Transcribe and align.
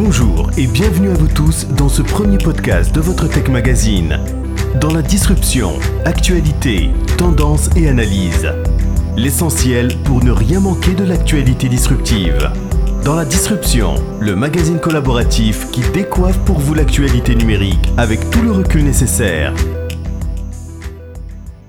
Bonjour 0.00 0.48
et 0.56 0.68
bienvenue 0.68 1.10
à 1.10 1.14
vous 1.14 1.26
tous 1.26 1.66
dans 1.76 1.88
ce 1.88 2.02
premier 2.02 2.38
podcast 2.38 2.94
de 2.94 3.00
votre 3.00 3.26
Tech 3.26 3.48
Magazine. 3.48 4.20
Dans 4.80 4.94
la 4.94 5.02
disruption, 5.02 5.72
actualité, 6.04 6.90
tendance 7.16 7.68
et 7.74 7.88
analyse. 7.88 8.48
L'essentiel 9.16 9.88
pour 10.04 10.22
ne 10.22 10.30
rien 10.30 10.60
manquer 10.60 10.92
de 10.92 11.02
l'actualité 11.02 11.68
disruptive. 11.68 12.48
Dans 13.04 13.16
la 13.16 13.24
disruption, 13.24 13.96
le 14.20 14.36
magazine 14.36 14.78
collaboratif 14.78 15.68
qui 15.72 15.80
décoiffe 15.92 16.38
pour 16.44 16.60
vous 16.60 16.74
l'actualité 16.74 17.34
numérique 17.34 17.88
avec 17.96 18.30
tout 18.30 18.42
le 18.42 18.52
recul 18.52 18.84
nécessaire. 18.84 19.52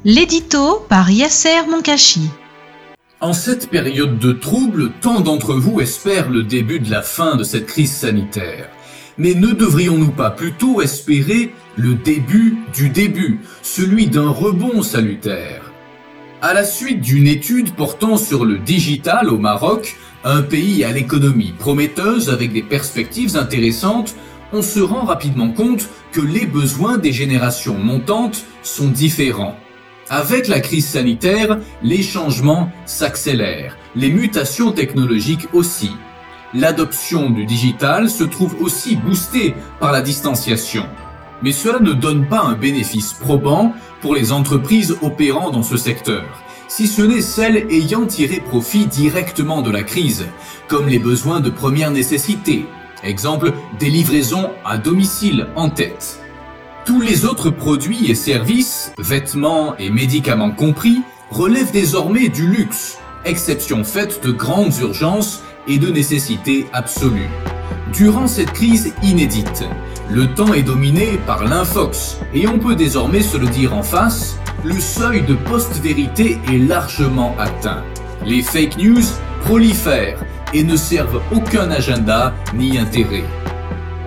L'édito 0.05 0.85
par 0.87 1.09
Yasser 1.09 1.65
Monkachi. 1.67 2.29
En 3.21 3.33
cette 3.33 3.69
période 3.69 4.17
de 4.17 4.31
trouble, 4.31 4.91
tant 5.01 5.19
d'entre 5.19 5.53
vous 5.53 5.81
espèrent 5.81 6.29
le 6.29 6.43
début 6.43 6.79
de 6.79 6.89
la 6.89 7.01
fin 7.01 7.35
de 7.35 7.43
cette 7.43 7.65
crise 7.65 7.91
sanitaire. 7.91 8.69
Mais 9.17 9.33
ne 9.33 9.47
devrions-nous 9.47 10.11
pas 10.11 10.29
plutôt 10.29 10.81
espérer 10.81 11.53
le 11.75 11.95
début 11.95 12.59
du 12.73 12.87
début, 12.87 13.41
celui 13.61 14.07
d'un 14.07 14.29
rebond 14.29 14.81
salutaire? 14.83 15.73
À 16.41 16.53
la 16.53 16.63
suite 16.63 17.01
d'une 17.01 17.27
étude 17.27 17.73
portant 17.73 18.15
sur 18.15 18.45
le 18.45 18.57
digital 18.57 19.27
au 19.27 19.37
Maroc, 19.37 19.97
un 20.23 20.41
pays 20.41 20.85
à 20.85 20.93
l'économie 20.93 21.53
prometteuse 21.59 22.29
avec 22.29 22.53
des 22.53 22.63
perspectives 22.63 23.35
intéressantes, 23.35 24.15
on 24.53 24.61
se 24.61 24.79
rend 24.79 25.03
rapidement 25.03 25.51
compte 25.51 25.89
que 26.13 26.21
les 26.21 26.45
besoins 26.45 26.97
des 26.97 27.11
générations 27.11 27.77
montantes 27.77 28.45
sont 28.63 28.87
différents. 28.87 29.57
Avec 30.11 30.47
la 30.47 30.59
crise 30.59 30.87
sanitaire, 30.87 31.59
les 31.83 32.01
changements 32.01 32.71
s'accélèrent, 32.87 33.77
les 33.95 34.09
mutations 34.09 34.71
technologiques 34.71 35.47
aussi. 35.53 35.91
L'adoption 36.55 37.29
du 37.29 37.45
digital 37.45 38.09
se 38.09 38.23
trouve 38.23 38.55
aussi 38.59 38.95
boostée 38.95 39.53
par 39.79 39.91
la 39.91 40.01
distanciation. 40.01 40.87
Mais 41.43 41.51
cela 41.51 41.79
ne 41.79 41.93
donne 41.93 42.27
pas 42.27 42.41
un 42.41 42.55
bénéfice 42.55 43.13
probant 43.13 43.73
pour 44.01 44.15
les 44.15 44.31
entreprises 44.31 44.97
opérant 45.03 45.51
dans 45.51 45.61
ce 45.61 45.77
secteur, 45.77 46.25
si 46.67 46.87
ce 46.87 47.03
n'est 47.03 47.21
celles 47.21 47.67
ayant 47.71 48.07
tiré 48.07 48.39
profit 48.39 48.87
directement 48.87 49.61
de 49.61 49.69
la 49.69 49.83
crise, 49.83 50.25
comme 50.67 50.87
les 50.87 50.99
besoins 50.99 51.39
de 51.39 51.51
première 51.51 51.91
nécessité, 51.91 52.65
exemple 53.03 53.53
des 53.77 53.91
livraisons 53.91 54.49
à 54.65 54.79
domicile 54.79 55.49
en 55.55 55.69
tête. 55.69 56.19
Tous 56.89 57.01
les 57.01 57.23
autres 57.25 57.51
produits 57.51 58.09
et 58.09 58.15
services, 58.15 58.93
vêtements 58.97 59.77
et 59.77 59.91
médicaments 59.91 60.49
compris, 60.49 61.03
relèvent 61.29 61.71
désormais 61.71 62.29
du 62.29 62.47
luxe, 62.47 62.97
exception 63.25 63.83
faite 63.83 64.25
de 64.25 64.31
grandes 64.31 64.75
urgences 64.79 65.43
et 65.67 65.77
de 65.77 65.91
nécessités 65.91 66.65
absolues. 66.73 67.29
Durant 67.93 68.25
cette 68.25 68.53
crise 68.53 68.91
inédite, 69.03 69.65
le 70.09 70.33
temps 70.33 70.51
est 70.51 70.63
dominé 70.63 71.19
par 71.27 71.43
l'infox 71.43 72.17
et 72.33 72.47
on 72.47 72.57
peut 72.57 72.75
désormais 72.75 73.21
se 73.21 73.37
le 73.37 73.49
dire 73.49 73.75
en 73.75 73.83
face, 73.83 74.39
le 74.63 74.79
seuil 74.79 75.21
de 75.21 75.35
post-vérité 75.35 76.39
est 76.51 76.57
largement 76.57 77.35
atteint. 77.37 77.83
Les 78.25 78.41
fake 78.41 78.77
news 78.79 79.05
prolifèrent 79.41 80.25
et 80.55 80.63
ne 80.63 80.75
servent 80.75 81.21
aucun 81.31 81.69
agenda 81.69 82.33
ni 82.55 82.79
intérêt. 82.79 83.25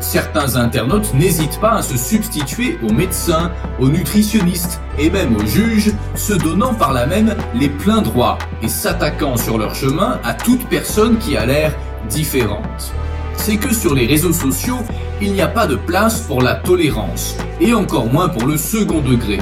Certains 0.03 0.57
internautes 0.57 1.15
n'hésitent 1.15 1.61
pas 1.61 1.75
à 1.75 1.83
se 1.83 1.97
substituer 1.97 2.77
aux 2.83 2.93
médecins, 2.93 3.53
aux 3.79 3.89
nutritionnistes 3.89 4.81
et 4.99 5.09
même 5.09 5.37
aux 5.37 5.47
juges, 5.47 5.93
se 6.17 6.33
donnant 6.33 6.75
par 6.75 6.93
là 6.93 7.07
même 7.07 7.37
les 7.55 7.69
pleins 7.69 8.03
droits 8.03 8.37
et 8.63 8.69
s'attaquant 8.69 9.37
sur 9.37 9.59
leur 9.59 9.77
chemin 9.77 10.19
à 10.25 10.35
toute 10.35 10.69
personne 10.69 11.19
qui 11.19 11.37
a 11.37 11.47
l'air 11.47 11.73
différente. 12.11 12.93
C'est 13.37 13.57
que 13.57 13.73
sur 13.73 13.95
les 13.95 14.07
réseaux 14.07 14.33
sociaux, 14.33 14.81
il 15.23 15.33
n'y 15.33 15.41
a 15.41 15.47
pas 15.47 15.69
de 15.69 15.77
place 15.77 16.21
pour 16.23 16.43
la 16.43 16.57
tolérance, 16.57 17.37
et 17.61 17.73
encore 17.73 18.07
moins 18.07 18.29
pour 18.29 18.47
le 18.47 18.57
second 18.57 19.01
degré. 19.01 19.39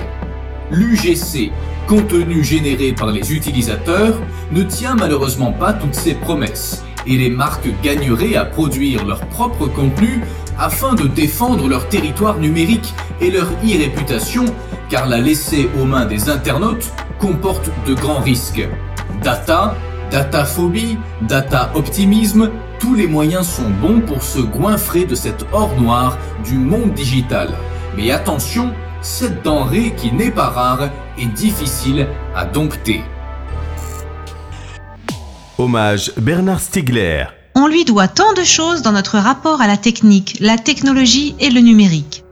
L'UGC, 0.71 1.53
contenu 1.89 2.45
généré 2.45 2.93
par 2.93 3.11
les 3.11 3.33
utilisateurs, 3.33 4.21
ne 4.53 4.63
tient 4.63 4.95
malheureusement 4.95 5.53
pas 5.53 5.73
toutes 5.73 5.95
ses 5.95 6.15
promesses, 6.15 6.85
et 7.07 7.17
les 7.17 7.31
marques 7.31 7.69
gagneraient 7.83 8.37
à 8.37 8.45
produire 8.45 9.05
leur 9.05 9.21
propre 9.27 9.67
contenu 9.67 10.21
afin 10.59 10.95
de 10.95 11.07
défendre 11.07 11.69
leur 11.69 11.89
territoire 11.89 12.39
numérique 12.39 12.95
et 13.21 13.31
leur 13.31 13.51
e-réputation, 13.65 14.45
car 14.89 15.07
la 15.07 15.19
laisser 15.19 15.69
aux 15.81 15.85
mains 15.85 16.07
des 16.07 16.29
internautes 16.29 16.93
comporte 17.19 17.71
de 17.87 17.95
grands 17.95 18.21
risques. 18.21 18.67
Data, 19.23 19.77
dataphobie, 20.11 20.99
data 21.23 21.71
optimisme, 21.75 22.51
tous 22.79 22.95
les 22.95 23.07
moyens 23.07 23.47
sont 23.47 23.69
bons 23.69 24.01
pour 24.01 24.23
se 24.23 24.41
goinfrer 24.41 25.05
de 25.05 25.15
cet 25.15 25.45
or 25.53 25.71
noir 25.81 26.19
du 26.45 26.55
monde 26.55 26.95
digital. 26.95 27.51
Mais 27.97 28.11
attention, 28.11 28.73
cette 29.03 29.43
denrée 29.43 29.95
qui 29.97 30.13
n'est 30.13 30.31
pas 30.31 30.49
rare 30.49 30.91
est 31.19 31.27
difficile 31.27 32.07
à 32.35 32.45
dompter. 32.45 33.03
Hommage 35.59 36.13
Bernard 36.17 36.61
Stiegler. 36.61 37.27
On 37.63 37.67
lui 37.67 37.85
doit 37.85 38.09
tant 38.09 38.33
de 38.33 38.43
choses 38.43 38.81
dans 38.81 38.93
notre 38.93 39.19
rapport 39.19 39.61
à 39.61 39.67
la 39.67 39.77
technique, 39.77 40.39
la 40.41 40.57
technologie 40.57 41.35
et 41.41 41.51
le 41.51 41.61
numérique. 41.61 42.25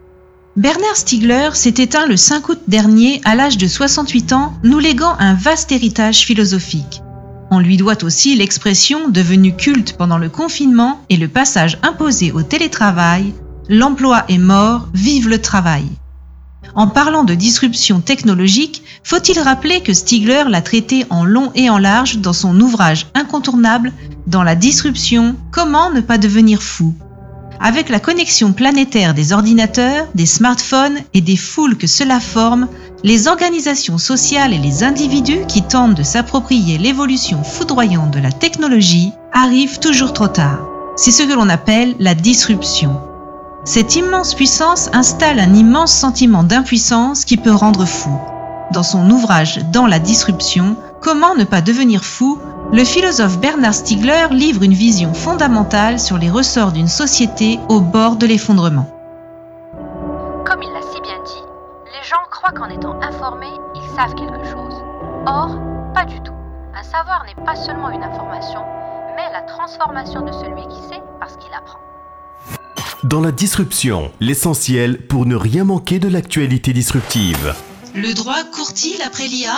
Bernard 0.57 0.97
Stiegler 0.97 1.51
s'est 1.53 1.75
éteint 1.77 2.07
le 2.07 2.17
5 2.17 2.49
août 2.49 2.59
dernier 2.67 3.21
à 3.27 3.35
l'âge 3.35 3.59
de 3.59 3.67
68 3.67 4.33
ans, 4.33 4.55
nous 4.65 4.79
léguant 4.79 5.15
un 5.19 5.35
vaste 5.35 5.71
héritage 5.71 6.21
philosophique. 6.21 7.03
On 7.51 7.59
lui 7.59 7.77
doit 7.77 8.03
aussi 8.05 8.37
l'expression 8.37 9.11
devenue 9.11 9.55
culte 9.55 9.99
pendant 9.99 10.17
le 10.17 10.31
confinement 10.31 11.03
et 11.11 11.19
le 11.19 11.29
passage 11.29 11.77
imposé 11.83 12.33
au 12.33 12.43
télétravail 12.43 13.35
L'emploi 13.69 14.25
est 14.31 14.39
mort, 14.39 14.89
vive 14.95 15.29
le 15.29 15.43
travail. 15.43 15.85
En 16.79 16.87
parlant 16.87 17.25
de 17.25 17.35
disruption 17.35 18.01
technologique, 18.01 18.85
faut-il 19.03 19.41
rappeler 19.41 19.81
que 19.81 19.93
Stigler 19.93 20.45
l'a 20.49 20.63
traité 20.63 21.07
en 21.11 21.25
long 21.25 21.51
et 21.57 21.69
en 21.69 21.77
large 21.77 22.19
dans 22.19 22.33
son 22.33 22.61
ouvrage 22.61 23.09
incontournable 23.15 23.93
Dans 24.29 24.45
la 24.45 24.55
disruption, 24.55 25.35
comment 25.51 25.91
ne 25.91 26.01
pas 26.01 26.19
devenir 26.19 26.63
fou? 26.63 26.95
Avec 27.59 27.89
la 27.89 27.99
connexion 27.99 28.53
planétaire 28.53 29.13
des 29.13 29.33
ordinateurs, 29.33 30.07
des 30.15 30.25
smartphones 30.25 30.99
et 31.15 31.21
des 31.21 31.37
foules 31.37 31.77
que 31.77 31.89
cela 31.89 32.21
forme, 32.21 32.69
les 33.03 33.27
organisations 33.27 33.99
sociales 33.99 34.55
et 34.55 34.59
les 34.59 34.85
individus 34.85 35.47
qui 35.49 35.63
tentent 35.63 35.97
de 35.97 36.05
s'approprier 36.05 36.79
l'évolution 36.79 37.43
foudroyante 37.43 38.13
de 38.13 38.21
la 38.21 38.31
technologie 38.31 39.11
arrivent 39.33 39.81
toujours 39.81 40.13
trop 40.13 40.29
tard. 40.29 40.61
C'est 40.97 41.11
ce 41.11 41.25
que 41.25 41.35
l'on 41.35 41.49
appelle 41.49 41.97
la 41.99 42.15
disruption. 42.15 43.01
Cette 43.69 43.97
immense 43.97 44.33
puissance 44.33 44.89
installe 44.95 45.39
un 45.39 45.53
immense 45.53 45.93
sentiment 45.93 46.43
d'impuissance 46.43 47.27
qui 47.27 47.37
peut 47.37 47.53
rendre 47.53 47.85
fou. 47.85 48.19
Dans 48.73 48.83
son 48.83 49.11
ouvrage 49.11 49.59
Dans 49.71 49.87
la 49.87 49.99
disruption, 49.99 50.75
Comment 51.03 51.35
ne 51.35 51.45
pas 51.45 51.61
devenir 51.61 52.03
fou, 52.03 52.39
le 52.73 52.83
philosophe 52.83 53.39
Bernard 53.39 53.75
Stiegler 53.75 54.29
livre 54.31 54.63
une 54.63 54.73
vision 54.73 55.13
fondamentale 55.13 56.01
sur 56.01 56.17
les 56.17 56.31
ressorts 56.31 56.73
d'une 56.73 56.89
société 56.89 57.61
au 57.69 57.83
bord 57.83 58.17
de 58.17 58.25
l'effondrement. 58.25 58.87
Comme 60.47 60.63
il 60.63 60.73
l'a 60.73 60.81
si 60.91 61.03
bien 61.03 61.23
dit, 61.27 61.45
les 61.85 62.09
gens 62.09 62.25
croient 62.31 62.53
qu'en 62.53 62.71
étant 62.71 62.99
informés, 63.03 63.53
ils 63.75 63.95
savent 63.95 64.15
quelque 64.15 64.47
chose. 64.47 64.83
Or, 65.27 65.59
pas 65.93 66.07
du 66.07 66.19
tout. 66.23 66.33
Un 66.75 66.85
savoir 66.85 67.27
n'est 67.27 67.45
pas 67.45 67.55
seulement 67.55 67.91
une 67.91 68.03
information, 68.03 68.61
mais 69.15 69.31
la 69.31 69.43
transformation 69.43 70.23
de 70.23 70.33
celui 70.33 70.67
qui 70.69 70.81
sait 70.89 71.03
parce 71.21 71.37
qu'il 71.37 71.53
apprend. 71.53 71.81
Dans 73.05 73.21
la 73.21 73.31
disruption, 73.31 74.11
l'essentiel 74.19 74.99
pour 74.99 75.25
ne 75.25 75.37
rien 75.37 75.63
manquer 75.63 76.01
de 76.01 76.09
l'actualité 76.09 76.73
disruptive. 76.73 77.55
Le 77.95 78.13
droit 78.13 78.43
court-il 78.53 79.01
après 79.07 79.29
l'IA 79.29 79.55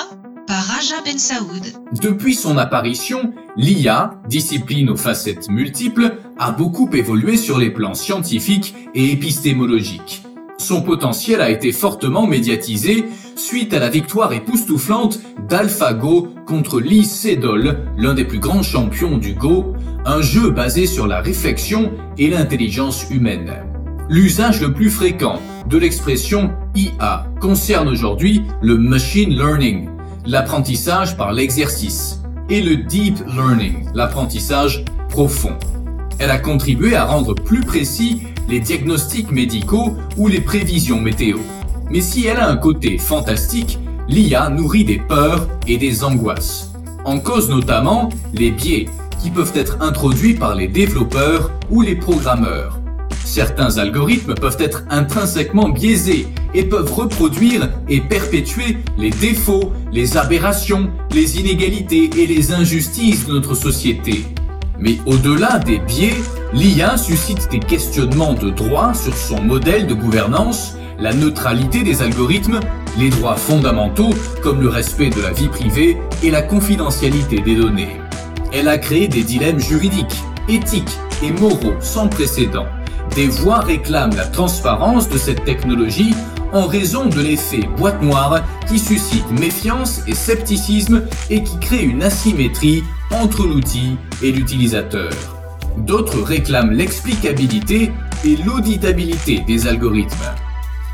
par 0.47 0.63
Raja 0.63 0.97
Ben 1.07 1.17
Saoud. 1.17 1.73
Depuis 2.03 2.35
son 2.35 2.59
apparition, 2.59 3.33
l'IA, 3.57 4.21
discipline 4.29 4.91
aux 4.91 4.97
facettes 4.97 5.49
multiples, 5.49 6.17
a 6.39 6.53
beaucoup 6.53 6.91
évolué 6.93 7.39
sur 7.39 7.57
les 7.57 7.71
plans 7.71 7.95
scientifiques 7.95 8.75
et 8.95 9.11
épistémologiques. 9.11 10.23
Son 10.59 10.83
potentiel 10.83 11.41
a 11.41 11.49
été 11.49 11.73
fortement 11.73 12.27
médiatisé 12.27 13.07
suite 13.37 13.73
à 13.73 13.79
la 13.79 13.89
victoire 13.89 14.35
époustouflante 14.35 15.19
d'AlphaGo 15.49 16.29
contre 16.47 16.79
Lee 16.79 17.07
Sedol, 17.07 17.79
l'un 17.97 18.13
des 18.13 18.27
plus 18.27 18.39
grands 18.39 18.63
champions 18.63 19.17
du 19.17 19.33
Go, 19.33 19.75
un 20.05 20.23
jeu 20.23 20.51
basé 20.51 20.87
sur 20.87 21.07
la 21.07 21.21
réflexion 21.21 21.93
et 22.19 22.31
l'intelligence 22.31 23.07
humaine. 23.11 23.53
L'usage 24.09 24.61
le 24.61 24.73
plus 24.73 24.91
fréquent 24.91 25.41
de 25.69 25.79
l'expression 25.79 26.53
IA 26.75 27.27
concerne 27.41 27.89
aujourd'hui 27.89 28.43
le 28.63 28.77
machine 28.77 29.31
learning, 29.31 29.89
l'apprentissage 30.27 31.17
par 31.17 31.33
l'exercice, 31.33 32.21
et 32.49 32.61
le 32.61 32.77
deep 32.77 33.19
learning, 33.27 33.87
l'apprentissage 33.95 34.85
profond. 35.09 35.57
Elle 36.19 36.31
a 36.31 36.39
contribué 36.39 36.97
à 36.97 37.05
rendre 37.05 37.35
plus 37.35 37.61
précis 37.61 38.23
les 38.49 38.61
diagnostics 38.61 39.31
médicaux 39.31 39.97
ou 40.17 40.27
les 40.27 40.41
prévisions 40.41 41.01
météo. 41.01 41.39
Mais 41.91 42.01
si 42.01 42.27
elle 42.27 42.39
a 42.39 42.49
un 42.49 42.57
côté 42.57 42.99
fantastique, 42.99 43.79
l'IA 44.09 44.49
nourrit 44.51 44.85
des 44.85 44.99
peurs 44.99 45.47
et 45.67 45.79
des 45.79 46.03
angoisses. 46.03 46.73
En 47.05 47.21
cause 47.21 47.49
notamment 47.49 48.09
les 48.35 48.51
biais 48.51 48.87
qui 49.23 49.31
peuvent 49.31 49.53
être 49.55 49.81
introduits 49.81 50.35
par 50.35 50.55
les 50.55 50.69
développeurs 50.69 51.51
ou 51.71 51.83
les 51.83 51.97
programmeurs. 51.97 52.79
Certains 53.25 53.79
algorithmes 53.79 54.35
peuvent 54.35 54.57
être 54.59 54.83
intrinsèquement 54.91 55.69
biaisés 55.69 56.27
et 56.55 56.65
peuvent 56.65 56.93
reproduire 56.93 57.69
et 57.89 58.01
perpétuer 58.01 58.79
les 58.99 59.11
défauts, 59.11 59.73
les 59.93 60.17
aberrations, 60.17 60.91
les 61.13 61.39
inégalités 61.39 62.11
et 62.17 62.27
les 62.27 62.53
injustices 62.53 63.27
de 63.27 63.35
notre 63.35 63.55
société. 63.55 64.25
Mais 64.79 64.99
au-delà 65.07 65.59
des 65.59 65.79
biais, 65.79 66.17
l'IA 66.55 66.97
suscite 66.97 67.51
des 67.51 67.61
questionnements 67.61 68.35
de 68.35 68.51
droit 68.51 68.95
sur 68.95 69.15
son 69.15 69.43
modèle 69.43 69.87
de 69.87 69.95
gouvernance, 69.95 70.77
la 70.99 71.13
neutralité 71.13 71.83
des 71.83 72.03
algorithmes, 72.03 72.61
les 72.99 73.11
droits 73.11 73.37
fondamentaux 73.37 74.11
comme 74.43 74.61
le 74.61 74.69
respect 74.69 75.11
de 75.11 75.21
la 75.21 75.33
vie 75.33 75.49
privée 75.49 75.99
et 76.23 76.31
la 76.31 76.43
confidentialité 76.43 77.41
des 77.41 77.57
données. 77.57 78.00
Elle 78.53 78.69
a 78.69 78.79
créé 78.79 79.07
des 79.07 79.23
dilemmes 79.23 79.61
juridiques, 79.61 80.25
éthiques 80.49 80.99
et 81.23 81.31
moraux 81.31 81.75
sans 81.81 82.09
précédent. 82.09 82.67
Des 83.15 83.29
voix 83.29 83.61
réclament 83.61 84.17
la 84.17 84.27
transparence 84.27 85.09
de 85.09 85.19
cette 85.19 85.45
technologie 85.45 86.15
en 86.53 86.67
raison 86.67 87.07
de 87.07 87.21
l'effet 87.21 87.69
boîte 87.77 88.03
noire 88.03 88.43
qui 88.69 88.79
suscite 88.79 89.31
méfiance 89.31 90.03
et 90.09 90.15
scepticisme 90.15 91.03
et 91.29 91.45
qui 91.45 91.59
crée 91.61 91.85
une 91.85 92.03
asymétrie 92.03 92.83
entre 93.13 93.47
l'outil 93.47 93.97
et 94.23 94.33
l'utilisateur. 94.33 95.11
D'autres 95.77 96.21
réclament 96.21 96.73
l'explicabilité 96.73 97.93
et 98.25 98.37
l'auditabilité 98.45 99.45
des 99.47 99.69
algorithmes. 99.69 100.35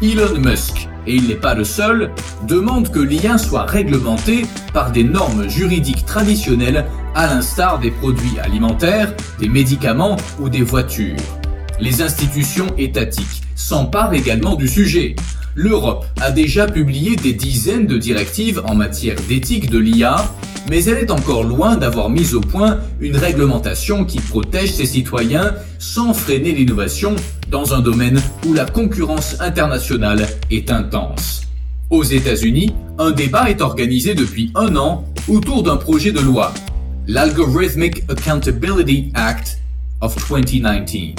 Elon 0.02 0.38
Musk, 0.38 0.88
et 1.06 1.14
il 1.14 1.28
n'est 1.28 1.34
pas 1.36 1.54
le 1.54 1.64
seul, 1.64 2.12
demande 2.46 2.90
que 2.90 2.98
l'IA 2.98 3.38
soit 3.38 3.64
réglementée 3.64 4.44
par 4.74 4.92
des 4.92 5.04
normes 5.04 5.48
juridiques 5.48 6.04
traditionnelles 6.04 6.84
à 7.16 7.26
l'instar 7.26 7.80
des 7.80 7.90
produits 7.90 8.38
alimentaires, 8.40 9.12
des 9.40 9.48
médicaments 9.48 10.16
ou 10.38 10.50
des 10.50 10.62
voitures. 10.62 11.16
Les 11.80 12.02
institutions 12.02 12.66
étatiques 12.76 13.42
s'emparent 13.54 14.12
également 14.12 14.54
du 14.54 14.68
sujet. 14.68 15.16
L'Europe 15.54 16.04
a 16.20 16.30
déjà 16.30 16.66
publié 16.66 17.16
des 17.16 17.32
dizaines 17.32 17.86
de 17.86 17.96
directives 17.96 18.62
en 18.66 18.74
matière 18.74 19.16
d'éthique 19.28 19.70
de 19.70 19.78
l'IA, 19.78 20.16
mais 20.68 20.84
elle 20.84 20.98
est 20.98 21.10
encore 21.10 21.44
loin 21.44 21.76
d'avoir 21.76 22.10
mis 22.10 22.34
au 22.34 22.40
point 22.42 22.80
une 23.00 23.16
réglementation 23.16 24.04
qui 24.04 24.20
protège 24.20 24.74
ses 24.74 24.84
citoyens 24.84 25.54
sans 25.78 26.12
freiner 26.12 26.52
l'innovation 26.52 27.16
dans 27.50 27.72
un 27.72 27.80
domaine 27.80 28.20
où 28.46 28.52
la 28.52 28.66
concurrence 28.66 29.40
internationale 29.40 30.28
est 30.50 30.70
intense. 30.70 31.44
Aux 31.88 32.04
États-Unis, 32.04 32.74
un 32.98 33.12
débat 33.12 33.48
est 33.48 33.62
organisé 33.62 34.14
depuis 34.14 34.50
un 34.54 34.76
an 34.76 35.06
autour 35.28 35.62
d'un 35.62 35.76
projet 35.76 36.12
de 36.12 36.20
loi, 36.20 36.52
l'Algorithmic 37.08 38.02
Accountability 38.08 39.12
Act 39.14 39.58
of 40.00 40.16
2019. 40.28 41.14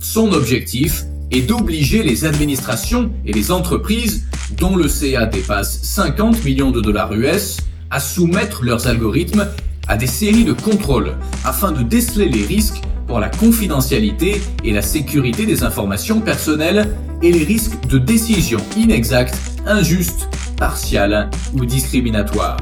Son 0.00 0.32
objectif 0.32 1.04
et 1.30 1.42
d'obliger 1.42 2.02
les 2.02 2.24
administrations 2.24 3.10
et 3.24 3.32
les 3.32 3.52
entreprises 3.52 4.26
dont 4.58 4.74
le 4.74 4.88
CA 4.88 5.26
dépasse 5.26 5.80
50 5.82 6.44
millions 6.44 6.72
de 6.72 6.80
dollars 6.80 7.12
US 7.12 7.58
à 7.90 8.00
soumettre 8.00 8.64
leurs 8.64 8.88
algorithmes 8.88 9.46
à 9.86 9.96
des 9.96 10.08
séries 10.08 10.44
de 10.44 10.52
contrôles 10.52 11.16
afin 11.44 11.70
de 11.70 11.82
déceler 11.82 12.28
les 12.28 12.44
risques 12.44 12.82
pour 13.06 13.20
la 13.20 13.28
confidentialité 13.28 14.40
et 14.64 14.72
la 14.72 14.82
sécurité 14.82 15.46
des 15.46 15.62
informations 15.62 16.20
personnelles 16.20 16.96
et 17.22 17.30
les 17.30 17.44
risques 17.44 17.86
de 17.86 17.98
décisions 17.98 18.64
inexactes, 18.76 19.38
injustes, 19.66 20.28
partiales 20.56 21.30
ou 21.54 21.64
discriminatoires. 21.64 22.58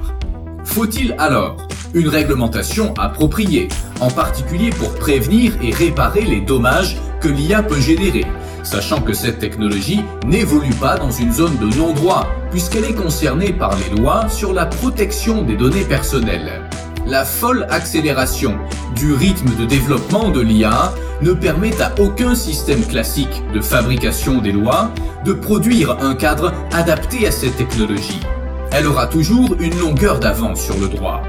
Faut-il 0.65 1.15
alors 1.19 1.69
une 1.94 2.08
réglementation 2.08 2.94
appropriée, 2.98 3.69
en 4.00 4.10
particulier 4.10 4.70
pour 4.70 4.94
prévenir 4.94 5.52
et 5.62 5.72
réparer 5.72 6.22
les 6.22 6.40
dommages 6.40 6.96
que 7.20 7.28
l'IA 7.28 7.62
peut 7.62 7.81
générer 7.81 8.25
sachant 8.62 9.00
que 9.00 9.12
cette 9.12 9.38
technologie 9.38 10.00
n'évolue 10.26 10.75
pas 10.75 10.96
dans 10.96 11.10
une 11.10 11.32
zone 11.32 11.56
de 11.58 11.76
non-droit, 11.76 12.26
puisqu'elle 12.50 12.84
est 12.84 12.94
concernée 12.94 13.52
par 13.52 13.76
les 13.76 14.00
lois 14.00 14.28
sur 14.28 14.52
la 14.52 14.66
protection 14.66 15.42
des 15.42 15.56
données 15.56 15.84
personnelles. 15.84 16.62
La 17.06 17.25
folle 17.25 17.66
accélération 17.70 18.58
du 18.94 19.12
rythme 19.12 19.56
de 19.58 19.64
développement 19.64 20.31
de 20.31 20.40
l'IA 20.40 20.92
ne 21.22 21.32
permet 21.32 21.81
à 21.81 21.92
aucun 21.98 22.34
système 22.34 22.84
classique 22.84 23.42
de 23.52 23.60
fabrication 23.60 24.40
des 24.40 24.52
lois 24.52 24.90
de 25.25 25.32
produire 25.32 25.96
un 26.02 26.14
cadre 26.14 26.52
adapté 26.72 27.26
à 27.26 27.31
cette 27.31 27.56
technologie. 27.56 28.20
Elle 28.72 28.87
aura 28.87 29.06
toujours 29.06 29.56
une 29.58 29.78
longueur 29.78 30.20
d'avance 30.20 30.60
sur 30.60 30.78
le 30.78 30.88
droit. 30.88 31.22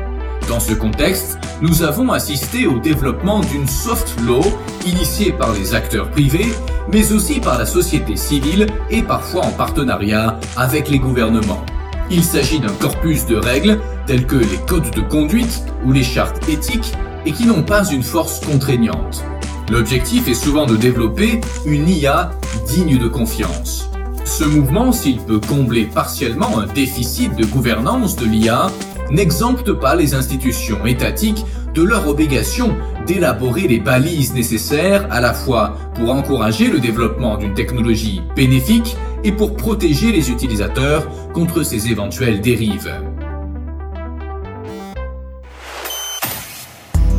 Dans 0.48 0.60
ce 0.60 0.74
contexte, 0.74 1.38
nous 1.62 1.84
avons 1.84 2.12
assisté 2.12 2.68
au 2.68 2.80
développement 2.80 3.40
d'une 3.42 3.68
soft 3.68 4.20
law 4.22 4.42
initiée 4.86 5.32
par 5.32 5.54
les 5.54 5.74
acteurs 5.74 6.10
privés, 6.10 6.52
mais 6.92 7.12
aussi 7.12 7.40
par 7.40 7.58
la 7.58 7.66
société 7.66 8.16
civile 8.16 8.68
et 8.90 9.02
parfois 9.02 9.46
en 9.46 9.52
partenariat 9.52 10.40
avec 10.58 10.90
les 10.90 11.00
gouvernements. 11.00 11.66
Il 12.10 12.24
s'agit 12.24 12.60
d'un 12.60 12.74
corpus 12.74 13.26
de 13.26 13.36
règles 13.36 13.80
telles 14.06 14.26
que 14.26 14.36
les 14.36 14.58
codes 14.68 14.92
de 14.92 15.02
conduite 15.02 15.64
ou 15.86 15.92
les 15.92 16.04
chartes 16.04 16.50
éthiques 16.50 16.94
et 17.26 17.32
qui 17.32 17.46
n'ont 17.46 17.64
pas 17.64 17.86
une 17.90 18.04
force 18.04 18.40
contraignante. 18.40 19.24
L'objectif 19.72 20.28
est 20.28 20.34
souvent 20.34 20.66
de 20.66 20.76
développer 20.76 21.40
une 21.66 21.88
IA 21.88 22.32
digne 22.68 22.98
de 22.98 23.08
confiance. 23.08 23.90
Ce 24.26 24.44
mouvement, 24.44 24.92
s'il 24.92 25.20
peut 25.20 25.40
combler 25.40 25.86
partiellement 25.86 26.60
un 26.60 26.66
déficit 26.66 27.36
de 27.36 27.46
gouvernance 27.46 28.16
de 28.16 28.26
l'IA, 28.26 28.72
n'exempte 29.12 29.74
pas 29.74 29.96
les 29.96 30.14
institutions 30.14 30.86
étatiques 30.86 31.46
de 31.74 31.84
leur 31.84 32.08
obligation 32.08 32.76
d'élaborer 33.06 33.68
les 33.68 33.80
balises 33.80 34.34
nécessaires 34.34 35.08
à 35.12 35.22
la 35.22 35.34
fois 35.34 35.78
pour 35.96 36.12
encourager 36.12 36.68
le 36.68 36.80
développement 36.80 37.38
d'une 37.38 37.54
technologie 37.54 38.22
bénéfique 38.36 38.96
et 39.24 39.32
pour 39.32 39.56
protéger 39.56 40.12
les 40.12 40.30
utilisateurs 40.32 41.08
contre 41.34 41.64
ces 41.64 41.90
éventuelles 41.90 42.42
dérives. 42.42 42.92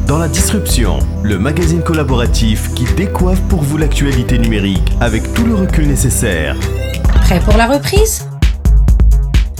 Dans 0.06 0.18
la 0.18 0.28
disruption, 0.28 0.98
le 1.22 1.38
magazine 1.38 1.82
collaboratif 1.82 2.74
qui 2.74 2.84
décoiffe 2.96 3.40
pour 3.48 3.62
vous 3.62 3.78
l'actualité 3.78 4.38
numérique 4.38 4.92
avec 5.00 5.32
tout 5.32 5.46
le 5.46 5.54
recul 5.54 5.86
nécessaire. 5.86 6.54
Prêt 7.22 7.40
pour 7.40 7.56
la 7.56 7.66
reprise? 7.66 8.31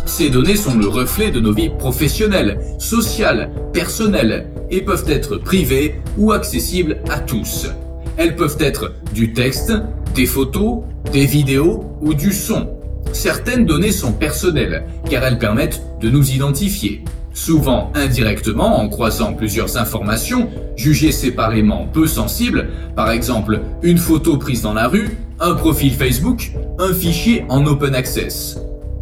Ces 0.08 0.30
données 0.30 0.56
sont 0.56 0.78
le 0.78 0.88
reflet 0.88 1.32
de 1.32 1.42
nos 1.42 1.54
vies 1.54 1.70
professionnelles, 1.70 2.60
sociales, 2.80 3.52
personnelles, 3.74 4.48
et 4.72 4.82
peuvent 4.82 5.04
être 5.10 5.36
privées 5.36 5.96
ou 6.18 6.32
accessibles 6.32 6.98
à 7.10 7.20
tous. 7.20 7.68
Elles 8.16 8.38
peuvent 8.38 8.58
être 8.62 8.94
du 9.14 9.34
texte, 9.34 9.74
des 10.16 10.26
photos, 10.26 10.80
des 11.12 11.26
vidéos 11.26 11.84
ou 12.02 12.14
du 12.14 12.32
son. 12.32 12.70
Certaines 13.12 13.66
données 13.66 13.92
sont 13.92 14.14
personnelles, 14.14 14.86
car 15.10 15.26
elles 15.26 15.40
permettent 15.40 15.84
de 16.00 16.10
nous 16.10 16.32
identifier, 16.32 17.04
souvent 17.34 17.92
indirectement 17.94 18.80
en 18.80 18.88
croisant 18.88 19.34
plusieurs 19.34 19.78
informations 19.78 20.50
jugées 20.78 21.12
séparément 21.12 21.86
peu 21.86 22.08
sensibles, 22.08 22.70
par 22.96 23.12
exemple 23.12 23.60
une 23.84 23.98
photo 23.98 24.38
prise 24.38 24.62
dans 24.62 24.74
la 24.74 24.88
rue, 24.88 25.18
un 25.42 25.54
profil 25.54 25.94
Facebook, 25.94 26.52
un 26.80 26.94
fichier 26.94 27.44
en 27.50 27.66
open 27.66 27.94
access. 27.94 28.58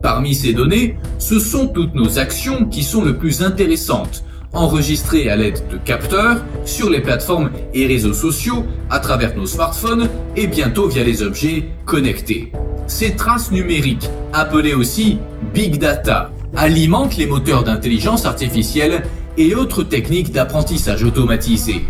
Parmi 0.06 0.36
ces 0.36 0.54
données, 0.54 1.00
ce 1.18 1.40
sont 1.40 1.66
toutes 1.66 1.96
nos 1.96 2.20
actions 2.20 2.66
qui 2.66 2.84
sont 2.84 3.04
le 3.04 3.18
plus 3.18 3.42
intéressantes, 3.42 4.24
enregistrées 4.54 5.32
à 5.32 5.36
l'aide 5.36 5.64
de 5.72 5.78
capteurs 5.78 6.44
sur 6.64 6.92
les 6.92 7.02
plateformes 7.02 7.50
et 7.74 7.88
réseaux 7.88 8.14
sociaux, 8.14 8.66
à 8.92 9.00
travers 9.00 9.36
nos 9.36 9.48
smartphones 9.48 10.08
et 10.36 10.46
bientôt 10.46 10.88
via 10.88 11.04
les 11.04 11.24
objets 11.24 11.70
connectés. 11.86 12.52
Ces 12.86 13.16
traces 13.16 13.50
numériques, 13.50 14.08
appelées 14.32 14.76
aussi 14.76 15.18
Big 15.56 15.80
Data, 15.80 16.30
alimentent 16.56 17.18
les 17.18 17.26
moteurs 17.26 17.64
d'intelligence 17.64 18.28
artificielle 18.28 19.02
et 19.40 19.56
autres 19.56 19.82
techniques 19.82 20.32
d'apprentissage 20.32 21.04
automatisé. 21.04 21.82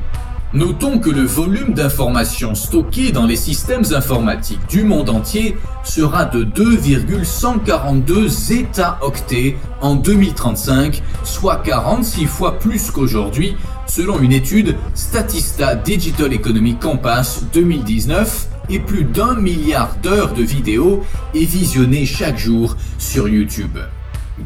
Notons 0.55 0.99
que 0.99 1.09
le 1.09 1.23
volume 1.23 1.73
d'informations 1.73 2.55
stockées 2.55 3.11
dans 3.11 3.25
les 3.25 3.35
systèmes 3.35 3.83
informatiques 3.91 4.65
du 4.69 4.85
monde 4.85 5.09
entier 5.09 5.57
sera 5.83 6.23
de 6.23 6.45
2,142 6.45 8.29
zeta-octets 8.29 9.57
en 9.81 9.95
2035, 9.95 11.03
soit 11.25 11.57
46 11.57 12.25
fois 12.27 12.57
plus 12.57 12.89
qu'aujourd'hui, 12.89 13.57
selon 13.85 14.21
une 14.21 14.31
étude 14.31 14.77
Statista 14.93 15.75
Digital 15.75 16.31
Economy 16.31 16.75
Compass 16.75 17.43
2019 17.53 18.47
et 18.69 18.79
plus 18.79 19.03
d'un 19.03 19.35
milliard 19.35 19.97
d'heures 20.01 20.33
de 20.33 20.43
vidéos 20.43 21.03
est 21.33 21.43
visionnées 21.43 22.05
chaque 22.05 22.37
jour 22.37 22.77
sur 22.97 23.27
YouTube. 23.27 23.77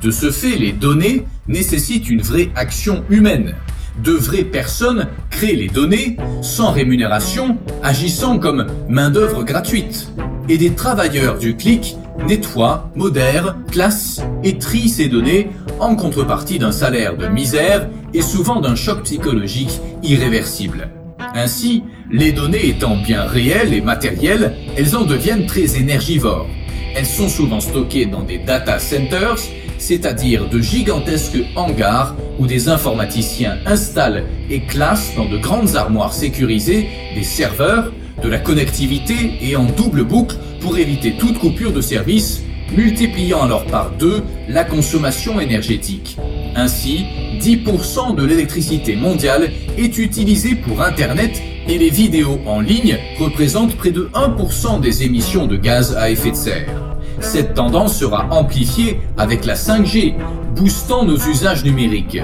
De 0.02 0.10
ce 0.10 0.32
fait, 0.32 0.56
les 0.56 0.72
données 0.72 1.28
nécessitent 1.48 2.10
une 2.10 2.24
vraie 2.24 2.50
action 2.56 3.04
humaine 3.12 3.54
de 4.04 4.12
vraies 4.12 4.44
personnes 4.44 5.08
créent 5.30 5.56
les 5.56 5.68
données 5.68 6.18
sans 6.42 6.72
rémunération, 6.72 7.58
agissant 7.84 8.40
comme 8.40 8.68
main-d'œuvre 8.88 9.44
gratuite. 9.44 10.12
Et 10.48 10.58
des 10.58 10.72
travailleurs 10.72 11.38
du 11.38 11.56
clic 11.56 11.96
nettoient, 12.28 12.92
modèrent, 12.96 13.56
classent 13.72 14.22
et 14.44 14.58
trient 14.58 14.90
ces 14.90 15.08
données 15.08 15.50
en 15.80 15.96
contrepartie 15.96 16.60
d'un 16.60 16.72
salaire 16.72 17.18
de 17.18 17.28
misère 17.28 17.90
et 18.14 18.22
souvent 18.22 18.60
d'un 18.60 18.76
choc 18.76 19.04
psychologique 19.04 19.80
irréversible. 20.04 20.90
Ainsi, 21.36 21.84
les 22.12 22.32
données 22.32 22.70
étant 22.70 22.98
bien 22.98 23.24
réelles 23.24 23.74
et 23.74 23.82
matérielles, 23.82 24.56
elles 24.76 24.96
en 24.96 25.04
deviennent 25.04 25.46
très 25.46 25.78
énergivores. 25.78 26.48
Elles 26.96 27.06
sont 27.06 27.30
souvent 27.30 27.60
stockées 27.60 28.06
dans 28.06 28.24
des 28.24 28.40
data 28.40 28.80
centers 28.80 29.38
c'est-à-dire 29.80 30.48
de 30.50 30.60
gigantesques 30.60 31.40
hangars 31.56 32.16
où 32.38 32.46
des 32.46 32.70
informaticiens 32.70 33.58
installent 33.66 34.26
et 34.50 34.62
classent 34.62 35.16
dans 35.16 35.26
de 35.26 35.38
grandes 35.38 35.76
armoires 35.76 36.14
sécurisées 36.14 36.88
des 37.16 37.24
serveurs, 37.24 37.92
de 38.22 38.30
la 38.30 38.38
connectivité 38.38 39.16
et 39.42 39.56
en 39.56 39.64
double 39.66 40.04
boucle 40.04 40.36
pour 40.62 40.78
éviter 40.78 41.14
toute 41.18 41.40
coupure 41.40 41.72
de 41.72 41.82
service, 41.82 42.44
multipliant 42.76 43.42
alors 43.42 43.66
par 43.66 43.92
deux 43.92 44.22
la 44.48 44.64
consommation 44.64 45.40
énergétique. 45.40 46.18
Ainsi, 46.56 47.06
10% 47.40 48.16
de 48.16 48.24
l'électricité 48.24 48.96
mondiale 48.96 49.50
est 49.78 49.98
utilisée 49.98 50.56
pour 50.56 50.82
Internet 50.82 51.42
et 51.68 51.78
les 51.78 51.90
vidéos 51.90 52.40
en 52.46 52.60
ligne 52.60 52.98
représentent 53.20 53.76
près 53.76 53.92
de 53.92 54.10
1% 54.14 54.82
des 54.82 55.04
émissions 55.04 55.48
de 55.48 55.56
gaz 55.56 55.96
à 55.96 56.10
effet 56.10 56.32
de 56.32 56.36
serre. 56.36 56.89
Cette 57.22 57.54
tendance 57.54 57.98
sera 57.98 58.28
amplifiée 58.32 59.02
avec 59.18 59.46
la 59.46 59.56
5G, 59.56 60.16
boostant 60.56 61.06
nos 61.06 61.18
usages 61.18 61.64
numériques. 61.64 62.22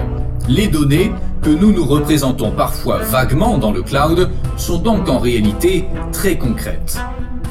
Les 0.47 0.67
données, 0.67 1.11
que 1.41 1.49
nous 1.49 1.71
nous 1.71 1.85
représentons 1.85 2.51
parfois 2.51 2.99
vaguement 2.99 3.57
dans 3.57 3.71
le 3.71 3.83
cloud, 3.83 4.29
sont 4.57 4.79
donc 4.79 5.09
en 5.09 5.19
réalité 5.19 5.85
très 6.11 6.37
concrètes. 6.37 6.97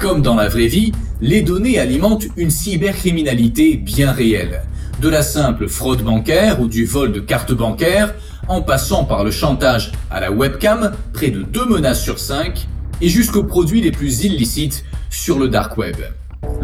Comme 0.00 0.22
dans 0.22 0.34
la 0.34 0.48
vraie 0.48 0.66
vie, 0.66 0.92
les 1.20 1.42
données 1.42 1.78
alimentent 1.78 2.26
une 2.36 2.50
cybercriminalité 2.50 3.76
bien 3.76 4.10
réelle. 4.10 4.62
De 5.00 5.08
la 5.08 5.22
simple 5.22 5.68
fraude 5.68 6.02
bancaire 6.02 6.60
ou 6.60 6.66
du 6.66 6.84
vol 6.84 7.12
de 7.12 7.20
cartes 7.20 7.52
bancaires, 7.52 8.14
en 8.48 8.62
passant 8.62 9.04
par 9.04 9.22
le 9.22 9.30
chantage 9.30 9.92
à 10.10 10.20
la 10.20 10.30
webcam, 10.30 10.92
près 11.12 11.30
de 11.30 11.42
2 11.42 11.66
menaces 11.66 12.02
sur 12.02 12.18
5, 12.18 12.68
et 13.00 13.08
jusqu'aux 13.08 13.44
produits 13.44 13.80
les 13.80 13.92
plus 13.92 14.24
illicites 14.24 14.84
sur 15.10 15.38
le 15.38 15.48
dark 15.48 15.76
web. 15.76 15.96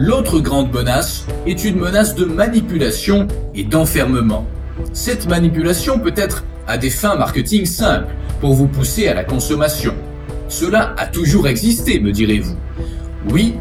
L'autre 0.02 0.40
grande 0.40 0.72
menace 0.72 1.26
est 1.46 1.62
une 1.62 1.76
menace 1.76 2.14
de 2.14 2.24
manipulation 2.24 3.28
et 3.54 3.64
d'enfermement. 3.64 4.46
Cette 4.94 5.28
manipulation 5.28 5.98
peut 5.98 6.14
être 6.16 6.46
à 6.66 6.78
des 6.78 6.88
fins 6.88 7.16
marketing 7.16 7.66
simples, 7.66 8.14
pour 8.40 8.54
vous 8.54 8.66
pousser 8.66 9.08
à 9.08 9.14
la 9.14 9.24
consommation. 9.24 9.92
Cela 10.48 10.94
a 10.96 11.06
toujours 11.06 11.48
existé, 11.48 12.00
me 12.00 12.12
direz-vous. 12.12 12.56
Oui, 13.28 13.56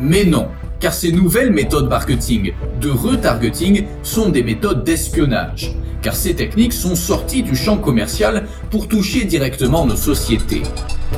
mais 0.00 0.24
non, 0.24 0.48
car 0.84 0.92
ces 0.92 1.12
nouvelles 1.12 1.50
méthodes 1.50 1.88
marketing 1.88 2.52
de 2.78 2.90
retargeting 2.90 3.86
sont 4.02 4.28
des 4.28 4.42
méthodes 4.42 4.84
d'espionnage, 4.84 5.72
car 6.02 6.14
ces 6.14 6.34
techniques 6.34 6.74
sont 6.74 6.94
sorties 6.94 7.42
du 7.42 7.56
champ 7.56 7.78
commercial 7.78 8.46
pour 8.70 8.86
toucher 8.86 9.24
directement 9.24 9.86
nos 9.86 9.96
sociétés. 9.96 10.60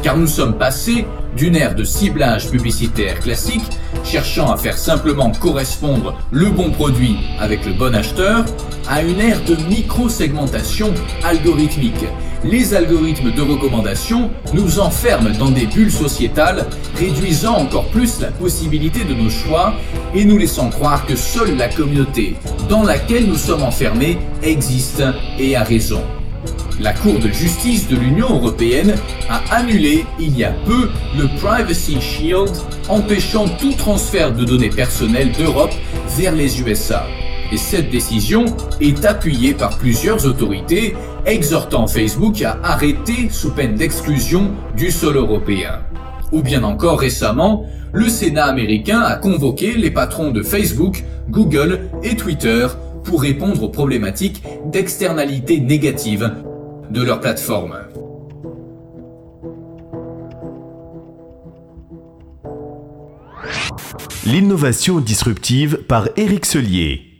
Car 0.05 0.17
nous 0.19 0.29
sommes 0.29 0.57
passés 0.57 1.05
d'une 1.37 1.57
ère 1.57 1.75
de 1.75 1.83
ciblage 1.83 2.49
publicitaire 2.49 3.19
classique, 3.19 3.69
cherchant 4.05 4.53
à 4.53 4.57
faire 4.57 4.79
simplement 4.79 5.33
correspondre 5.33 6.17
le 6.31 6.49
bon 6.49 6.71
produit 6.71 7.17
avec 7.41 7.67
le 7.67 7.73
bon 7.73 7.93
acheteur, 7.93 8.45
à 8.89 9.03
une 9.03 9.19
ère 9.19 9.43
de 9.47 9.57
micro-segmentation 9.69 10.95
algorithmique. 11.25 12.05
Les 12.45 12.75
algorithmes 12.75 13.33
de 13.33 13.43
recommandation 13.43 14.31
nous 14.53 14.79
enferment 14.79 15.31
dans 15.39 15.51
des 15.51 15.67
bulles 15.67 15.93
sociétales, 15.93 16.67
réduisant 16.97 17.57
encore 17.57 17.89
plus 17.89 18.21
la 18.21 18.29
possibilité 18.29 19.05
de 19.05 19.15
nos 19.15 19.31
choix 19.31 19.75
et 20.15 20.25
nous 20.25 20.39
laissant 20.39 20.71
croire 20.71 21.07
que 21.07 21.17
seule 21.17 21.57
la 21.57 21.69
communauté 21.69 22.37
dans 22.69 22.83
laquelle 22.83 23.27
nous 23.27 23.37
sommes 23.37 23.63
enfermés 23.63 24.19
existe 24.43 25.03
et 25.39 25.57
a 25.57 25.63
raison 25.63 26.03
la 26.81 26.93
Cour 26.93 27.19
de 27.19 27.29
justice 27.29 27.89
de 27.89 27.97
l'Union 27.97 28.29
européenne 28.35 28.95
a 29.29 29.41
annulé 29.55 30.05
il 30.19 30.37
y 30.37 30.45
a 30.45 30.53
peu 30.67 30.91
le 31.17 31.29
Privacy 31.41 32.01
Shield, 32.01 32.51
empêchant 32.89 33.49
tout 33.49 33.73
transfert 33.73 34.33
de 34.33 34.45
données 34.45 34.71
personnelles 34.71 35.33
d'Europe 35.33 35.73
vers 36.17 36.33
les 36.33 36.61
USA. 36.61 37.07
Et 37.53 37.57
cette 37.57 37.91
décision 37.91 38.45
est 38.81 39.05
appuyée 39.05 39.55
par 39.55 39.79
plusieurs 39.79 40.27
autorités, 40.27 40.97
exhortant 41.27 41.87
Facebook 41.89 42.41
à 42.43 42.59
arrêter 42.63 43.29
sous 43.31 43.51
peine 43.51 43.75
d'exclusion 43.75 44.53
du 44.77 44.91
sol 44.91 45.17
européen. 45.17 45.81
Ou 46.33 46.43
bien 46.43 46.63
encore 46.63 47.01
récemment, 47.01 47.67
le 47.93 48.09
Sénat 48.09 48.47
américain 48.47 49.01
a 49.01 49.17
convoqué 49.17 49.75
les 49.75 49.91
patrons 49.91 50.31
de 50.31 50.43
Facebook, 50.43 51.05
Google 51.29 51.91
et 52.03 52.17
Twitter 52.17 52.67
pour 53.05 53.23
répondre 53.23 53.63
aux 53.63 53.69
problématiques 53.69 54.43
d'externalité 54.67 55.61
négative 55.61 56.33
de 56.91 57.03
leur 57.03 57.21
plateforme. 57.21 57.77
L'innovation 64.25 64.99
disruptive 64.99 65.85
par 65.87 66.09
Éric 66.17 66.47
Sellier. 66.47 67.17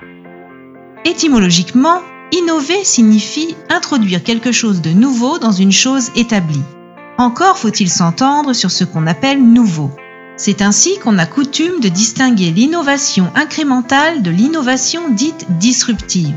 Étymologiquement, 1.05 2.01
innover 2.33 2.85
signifie 2.85 3.57
introduire 3.69 4.23
quelque 4.23 4.53
chose 4.53 4.81
de 4.81 4.91
nouveau 4.91 5.39
dans 5.39 5.53
une 5.53 5.73
chose 5.73 6.11
établie. 6.15 6.63
Encore 7.19 7.59
faut-il 7.59 7.89
s'entendre 7.89 8.53
sur 8.53 8.71
ce 8.71 8.85
qu'on 8.85 9.07
appelle 9.07 9.43
nouveau. 9.43 9.91
C'est 10.37 10.61
ainsi 10.61 10.99
qu'on 10.99 11.19
a 11.19 11.25
coutume 11.25 11.81
de 11.81 11.89
distinguer 11.89 12.51
l'innovation 12.51 13.31
incrémentale 13.35 14.23
de 14.23 14.31
l'innovation 14.31 15.09
dite 15.09 15.47
disruptive. 15.59 16.35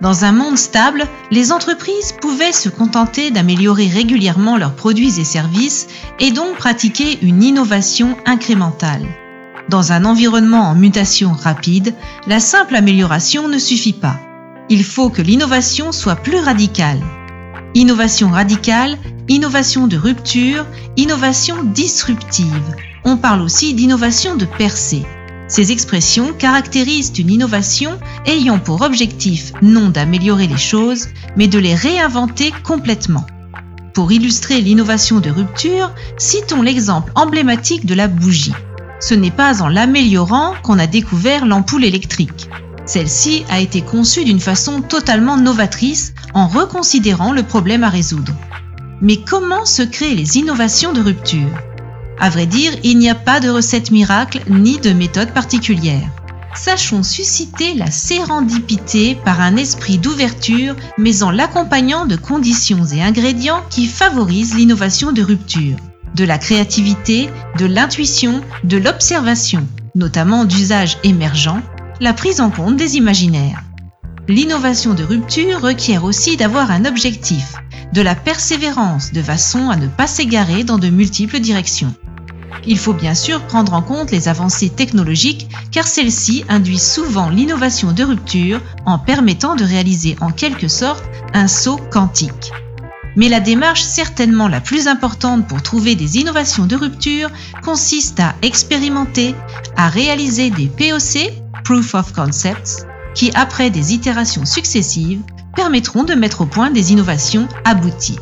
Dans 0.00 0.24
un 0.24 0.32
monde 0.32 0.58
stable, 0.58 1.06
les 1.30 1.52
entreprises 1.52 2.14
pouvaient 2.20 2.52
se 2.52 2.68
contenter 2.68 3.30
d'améliorer 3.30 3.86
régulièrement 3.86 4.56
leurs 4.56 4.74
produits 4.74 5.20
et 5.20 5.24
services 5.24 5.88
et 6.20 6.30
donc 6.30 6.56
pratiquer 6.56 7.18
une 7.22 7.42
innovation 7.42 8.16
incrémentale. 8.26 9.06
Dans 9.68 9.92
un 9.92 10.04
environnement 10.04 10.70
en 10.70 10.74
mutation 10.74 11.32
rapide, 11.32 11.94
la 12.26 12.40
simple 12.40 12.76
amélioration 12.76 13.48
ne 13.48 13.58
suffit 13.58 13.92
pas. 13.92 14.18
Il 14.74 14.84
faut 14.84 15.10
que 15.10 15.20
l'innovation 15.20 15.92
soit 15.92 16.16
plus 16.16 16.38
radicale. 16.38 16.98
Innovation 17.74 18.30
radicale, 18.30 18.96
innovation 19.28 19.86
de 19.86 19.98
rupture, 19.98 20.64
innovation 20.96 21.62
disruptive. 21.62 22.74
On 23.04 23.18
parle 23.18 23.42
aussi 23.42 23.74
d'innovation 23.74 24.34
de 24.34 24.46
percée. 24.46 25.04
Ces 25.46 25.72
expressions 25.72 26.32
caractérisent 26.32 27.12
une 27.18 27.28
innovation 27.28 27.98
ayant 28.24 28.58
pour 28.58 28.80
objectif 28.80 29.52
non 29.60 29.90
d'améliorer 29.90 30.46
les 30.46 30.56
choses, 30.56 31.08
mais 31.36 31.48
de 31.48 31.58
les 31.58 31.74
réinventer 31.74 32.50
complètement. 32.64 33.26
Pour 33.92 34.10
illustrer 34.10 34.62
l'innovation 34.62 35.20
de 35.20 35.28
rupture, 35.28 35.92
citons 36.16 36.62
l'exemple 36.62 37.12
emblématique 37.14 37.84
de 37.84 37.94
la 37.94 38.08
bougie. 38.08 38.54
Ce 39.00 39.12
n'est 39.12 39.30
pas 39.30 39.62
en 39.62 39.68
l'améliorant 39.68 40.54
qu'on 40.62 40.78
a 40.78 40.86
découvert 40.86 41.44
l'ampoule 41.44 41.84
électrique. 41.84 42.48
Celle-ci 42.84 43.44
a 43.48 43.60
été 43.60 43.80
conçue 43.80 44.24
d'une 44.24 44.40
façon 44.40 44.80
totalement 44.80 45.36
novatrice 45.36 46.14
en 46.34 46.48
reconsidérant 46.48 47.32
le 47.32 47.42
problème 47.42 47.84
à 47.84 47.88
résoudre. 47.88 48.34
Mais 49.00 49.16
comment 49.16 49.64
se 49.64 49.82
créent 49.82 50.14
les 50.14 50.36
innovations 50.36 50.92
de 50.92 51.00
rupture? 51.00 51.48
À 52.18 52.30
vrai 52.30 52.46
dire, 52.46 52.72
il 52.82 52.98
n'y 52.98 53.10
a 53.10 53.14
pas 53.14 53.40
de 53.40 53.48
recette 53.48 53.90
miracle 53.90 54.40
ni 54.48 54.78
de 54.78 54.92
méthode 54.92 55.32
particulière. 55.32 56.08
sachons 56.54 57.02
susciter 57.02 57.74
la 57.74 57.90
sérendipité 57.90 59.16
par 59.24 59.40
un 59.40 59.56
esprit 59.56 59.98
d'ouverture, 59.98 60.76
mais 60.98 61.22
en 61.22 61.30
l'accompagnant 61.30 62.06
de 62.06 62.16
conditions 62.16 62.84
et 62.86 63.02
ingrédients 63.02 63.62
qui 63.70 63.86
favorisent 63.86 64.54
l'innovation 64.54 65.12
de 65.12 65.22
rupture, 65.22 65.76
de 66.14 66.24
la 66.24 66.38
créativité, 66.38 67.30
de 67.58 67.66
l'intuition, 67.66 68.42
de 68.64 68.76
l'observation, 68.76 69.66
notamment 69.94 70.44
d'usages 70.44 70.98
émergents, 71.04 71.62
la 72.02 72.12
prise 72.12 72.40
en 72.40 72.50
compte 72.50 72.76
des 72.76 72.96
imaginaires. 72.96 73.62
L'innovation 74.26 74.92
de 74.92 75.04
rupture 75.04 75.60
requiert 75.60 76.02
aussi 76.02 76.36
d'avoir 76.36 76.72
un 76.72 76.84
objectif, 76.84 77.54
de 77.92 78.02
la 78.02 78.16
persévérance 78.16 79.12
de 79.12 79.22
façon 79.22 79.70
à 79.70 79.76
ne 79.76 79.86
pas 79.86 80.08
s'égarer 80.08 80.64
dans 80.64 80.78
de 80.78 80.88
multiples 80.88 81.38
directions. 81.38 81.94
Il 82.66 82.76
faut 82.76 82.92
bien 82.92 83.14
sûr 83.14 83.40
prendre 83.42 83.72
en 83.72 83.82
compte 83.82 84.10
les 84.10 84.26
avancées 84.26 84.68
technologiques 84.68 85.48
car 85.70 85.86
celles-ci 85.86 86.44
induisent 86.48 86.92
souvent 86.92 87.30
l'innovation 87.30 87.92
de 87.92 88.02
rupture 88.02 88.60
en 88.84 88.98
permettant 88.98 89.54
de 89.54 89.62
réaliser 89.62 90.16
en 90.20 90.32
quelque 90.32 90.66
sorte 90.66 91.04
un 91.34 91.46
saut 91.46 91.78
quantique. 91.92 92.50
Mais 93.16 93.28
la 93.28 93.40
démarche 93.40 93.82
certainement 93.82 94.48
la 94.48 94.60
plus 94.60 94.88
importante 94.88 95.46
pour 95.46 95.62
trouver 95.62 95.94
des 95.94 96.18
innovations 96.18 96.66
de 96.66 96.76
rupture 96.76 97.30
consiste 97.62 98.20
à 98.20 98.34
expérimenter, 98.42 99.34
à 99.76 99.88
réaliser 99.88 100.50
des 100.50 100.66
POC, 100.66 101.30
Proof 101.64 101.94
of 101.94 102.12
Concepts, 102.12 102.86
qui 103.14 103.30
après 103.34 103.70
des 103.70 103.92
itérations 103.92 104.46
successives 104.46 105.20
permettront 105.54 106.04
de 106.04 106.14
mettre 106.14 106.40
au 106.40 106.46
point 106.46 106.70
des 106.70 106.92
innovations 106.92 107.46
abouties. 107.64 108.18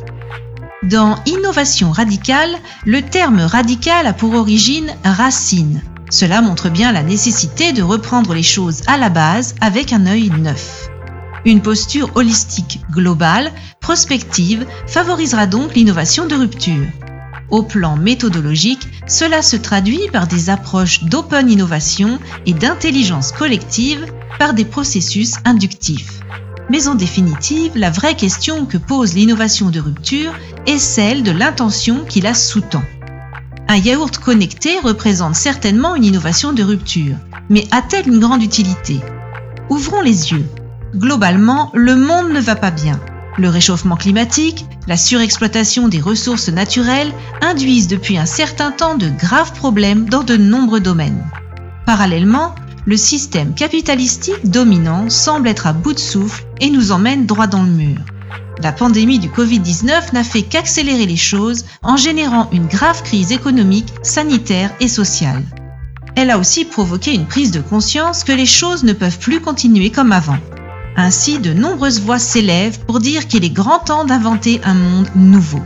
Dans 0.83 1.15
innovation 1.25 1.91
radicale, 1.91 2.57
le 2.85 3.01
terme 3.01 3.39
radical 3.39 4.07
a 4.07 4.13
pour 4.13 4.33
origine 4.33 4.91
racine. 5.05 5.81
Cela 6.09 6.41
montre 6.41 6.69
bien 6.69 6.91
la 6.91 7.03
nécessité 7.03 7.71
de 7.71 7.83
reprendre 7.83 8.33
les 8.33 8.43
choses 8.43 8.81
à 8.87 8.97
la 8.97 9.09
base 9.09 9.55
avec 9.61 9.93
un 9.93 10.05
œil 10.07 10.29
neuf. 10.31 10.90
Une 11.45 11.61
posture 11.61 12.11
holistique 12.15 12.81
globale, 12.91 13.51
prospective, 13.79 14.65
favorisera 14.87 15.47
donc 15.47 15.73
l'innovation 15.75 16.27
de 16.27 16.35
rupture. 16.35 16.85
Au 17.49 17.63
plan 17.63 17.97
méthodologique, 17.97 18.87
cela 19.07 19.41
se 19.41 19.57
traduit 19.57 20.07
par 20.13 20.27
des 20.27 20.49
approches 20.49 21.03
d'open 21.03 21.49
innovation 21.49 22.19
et 22.45 22.53
d'intelligence 22.53 23.31
collective 23.31 24.05
par 24.39 24.53
des 24.53 24.65
processus 24.65 25.33
inductifs. 25.43 26.21
Mais 26.69 26.87
en 26.87 26.95
définitive, 26.95 27.71
la 27.75 27.89
vraie 27.89 28.15
question 28.15 28.65
que 28.65 28.77
pose 28.77 29.15
l'innovation 29.15 29.69
de 29.69 29.81
rupture 29.81 30.33
est 30.67 30.79
celle 30.79 31.23
de 31.23 31.31
l'intention 31.31 32.05
qui 32.07 32.21
la 32.21 32.33
sous-tend. 32.33 32.83
Un 33.67 33.77
yaourt 33.77 34.17
connecté 34.17 34.79
représente 34.79 35.35
certainement 35.35 35.95
une 35.95 36.05
innovation 36.05 36.53
de 36.53 36.63
rupture, 36.63 37.15
mais 37.49 37.67
a-t-elle 37.71 38.07
une 38.07 38.19
grande 38.19 38.43
utilité? 38.43 38.99
Ouvrons 39.69 40.01
les 40.01 40.31
yeux. 40.31 40.45
Globalement, 40.95 41.71
le 41.73 41.95
monde 41.95 42.31
ne 42.31 42.39
va 42.39 42.55
pas 42.55 42.71
bien. 42.71 42.99
Le 43.37 43.49
réchauffement 43.49 43.95
climatique, 43.95 44.65
la 44.87 44.97
surexploitation 44.97 45.87
des 45.87 46.01
ressources 46.01 46.49
naturelles 46.49 47.13
induisent 47.41 47.87
depuis 47.87 48.17
un 48.17 48.25
certain 48.25 48.71
temps 48.71 48.95
de 48.95 49.09
graves 49.09 49.53
problèmes 49.53 50.09
dans 50.09 50.23
de 50.23 50.35
nombreux 50.35 50.81
domaines. 50.81 51.23
Parallèlement, 51.85 52.55
le 52.85 52.97
système 52.97 53.53
capitalistique 53.53 54.49
dominant 54.49 55.09
semble 55.09 55.47
être 55.47 55.67
à 55.67 55.73
bout 55.73 55.93
de 55.93 55.99
souffle 55.99 56.43
et 56.59 56.69
nous 56.69 56.91
emmène 56.91 57.25
droit 57.25 57.47
dans 57.47 57.63
le 57.63 57.69
mur. 57.69 57.99
La 58.61 58.71
pandémie 58.71 59.19
du 59.19 59.29
Covid-19 59.29 60.13
n'a 60.13 60.23
fait 60.23 60.43
qu'accélérer 60.43 61.05
les 61.05 61.17
choses 61.17 61.65
en 61.83 61.95
générant 61.95 62.49
une 62.51 62.67
grave 62.67 63.01
crise 63.03 63.31
économique, 63.31 63.93
sanitaire 64.03 64.71
et 64.79 64.87
sociale. 64.87 65.43
Elle 66.15 66.29
a 66.29 66.37
aussi 66.37 66.65
provoqué 66.65 67.13
une 67.13 67.25
prise 67.25 67.51
de 67.51 67.61
conscience 67.61 68.23
que 68.23 68.33
les 68.33 68.45
choses 68.45 68.83
ne 68.83 68.93
peuvent 68.93 69.19
plus 69.19 69.39
continuer 69.39 69.89
comme 69.89 70.11
avant. 70.11 70.37
Ainsi, 70.97 71.39
de 71.39 71.53
nombreuses 71.53 72.01
voix 72.01 72.19
s'élèvent 72.19 72.79
pour 72.85 72.99
dire 72.99 73.27
qu'il 73.27 73.43
est 73.43 73.49
grand 73.49 73.79
temps 73.79 74.05
d'inventer 74.05 74.61
un 74.63 74.73
monde 74.73 75.09
nouveau. 75.15 75.61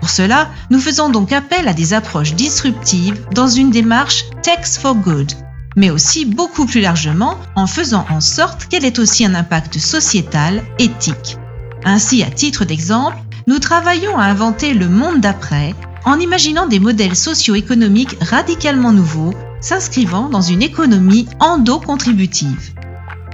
Pour 0.00 0.10
cela, 0.10 0.48
nous 0.70 0.80
faisons 0.80 1.08
donc 1.08 1.32
appel 1.32 1.68
à 1.68 1.72
des 1.72 1.94
approches 1.94 2.34
disruptives 2.34 3.20
dans 3.32 3.48
une 3.48 3.70
démarche 3.70 4.24
Text 4.42 4.78
for 4.78 4.94
Good, 4.94 5.32
mais 5.76 5.90
aussi 5.90 6.24
beaucoup 6.24 6.66
plus 6.66 6.80
largement 6.80 7.36
en 7.54 7.66
faisant 7.66 8.06
en 8.10 8.20
sorte 8.20 8.66
qu'elle 8.66 8.84
ait 8.84 9.00
aussi 9.00 9.24
un 9.24 9.34
impact 9.34 9.78
sociétal, 9.78 10.62
éthique. 10.78 11.38
Ainsi, 11.84 12.22
à 12.22 12.30
titre 12.30 12.64
d'exemple, 12.64 13.16
nous 13.46 13.58
travaillons 13.58 14.18
à 14.18 14.24
inventer 14.24 14.74
le 14.74 14.88
monde 14.88 15.20
d'après 15.20 15.74
en 16.04 16.20
imaginant 16.20 16.66
des 16.66 16.78
modèles 16.78 17.16
socio-économiques 17.16 18.16
radicalement 18.20 18.92
nouveaux, 18.92 19.34
s'inscrivant 19.60 20.28
dans 20.28 20.40
une 20.40 20.62
économie 20.62 21.26
endo-contributive. 21.40 22.75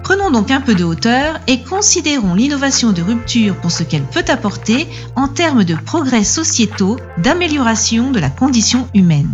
Prenons 0.02 0.30
donc 0.30 0.50
un 0.50 0.60
peu 0.60 0.74
de 0.74 0.84
hauteur 0.84 1.40
et 1.46 1.62
considérons 1.62 2.34
l'innovation 2.34 2.92
de 2.92 3.00
rupture 3.02 3.54
pour 3.56 3.70
ce 3.70 3.84
qu'elle 3.84 4.02
peut 4.02 4.24
apporter 4.28 4.88
en 5.16 5.28
termes 5.28 5.64
de 5.64 5.74
progrès 5.74 6.24
sociétaux, 6.24 6.98
d'amélioration 7.18 8.10
de 8.10 8.18
la 8.18 8.30
condition 8.30 8.88
humaine. 8.94 9.30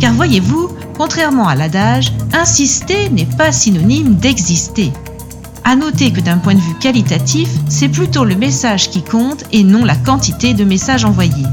Car 0.00 0.14
voyez-vous, 0.14 0.70
contrairement 0.96 1.48
à 1.48 1.54
l'adage, 1.54 2.12
insister 2.32 3.10
n'est 3.10 3.26
pas 3.26 3.52
synonyme 3.52 4.14
d'exister. 4.14 4.92
À 5.64 5.76
noter 5.76 6.12
que 6.12 6.20
d'un 6.22 6.38
point 6.38 6.54
de 6.54 6.60
vue 6.60 6.78
qualitatif, 6.80 7.50
c'est 7.68 7.90
plutôt 7.90 8.24
le 8.24 8.36
message 8.36 8.90
qui 8.90 9.02
compte 9.02 9.44
et 9.52 9.64
non 9.64 9.84
la 9.84 9.96
quantité 9.96 10.54
de 10.54 10.64
messages 10.64 11.04
envoyés. 11.04 11.44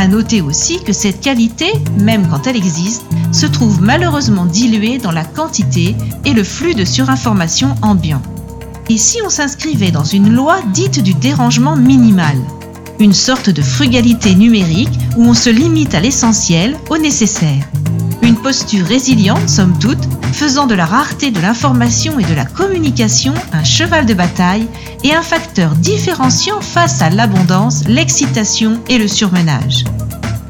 À 0.00 0.06
noter 0.06 0.40
aussi 0.40 0.80
que 0.84 0.92
cette 0.92 1.20
qualité, 1.20 1.72
même 2.00 2.28
quand 2.28 2.46
elle 2.46 2.56
existe, 2.56 3.02
se 3.32 3.46
trouve 3.46 3.82
malheureusement 3.82 4.46
diluée 4.46 4.98
dans 4.98 5.10
la 5.10 5.24
quantité 5.24 5.96
et 6.24 6.32
le 6.34 6.44
flux 6.44 6.76
de 6.76 6.84
surinformation 6.84 7.74
ambiant. 7.82 8.22
Et 8.88 8.96
si 8.96 9.18
on 9.26 9.28
s'inscrivait 9.28 9.90
dans 9.90 10.04
une 10.04 10.32
loi 10.32 10.60
dite 10.72 11.02
du 11.02 11.14
dérangement 11.14 11.74
minimal? 11.74 12.36
Une 13.00 13.12
sorte 13.12 13.50
de 13.50 13.60
frugalité 13.60 14.36
numérique 14.36 14.96
où 15.16 15.24
on 15.24 15.34
se 15.34 15.50
limite 15.50 15.96
à 15.96 16.00
l'essentiel, 16.00 16.76
au 16.90 16.96
nécessaire. 16.96 17.64
Posture 18.42 18.86
résiliente, 18.86 19.48
somme 19.48 19.76
toute, 19.78 19.98
faisant 20.32 20.66
de 20.66 20.74
la 20.74 20.86
rareté 20.86 21.30
de 21.30 21.40
l'information 21.40 22.18
et 22.18 22.24
de 22.24 22.34
la 22.34 22.44
communication 22.44 23.34
un 23.52 23.64
cheval 23.64 24.06
de 24.06 24.14
bataille 24.14 24.66
et 25.02 25.12
un 25.12 25.22
facteur 25.22 25.72
différenciant 25.72 26.60
face 26.60 27.02
à 27.02 27.10
l'abondance, 27.10 27.84
l'excitation 27.86 28.80
et 28.88 28.98
le 28.98 29.08
surmenage. 29.08 29.84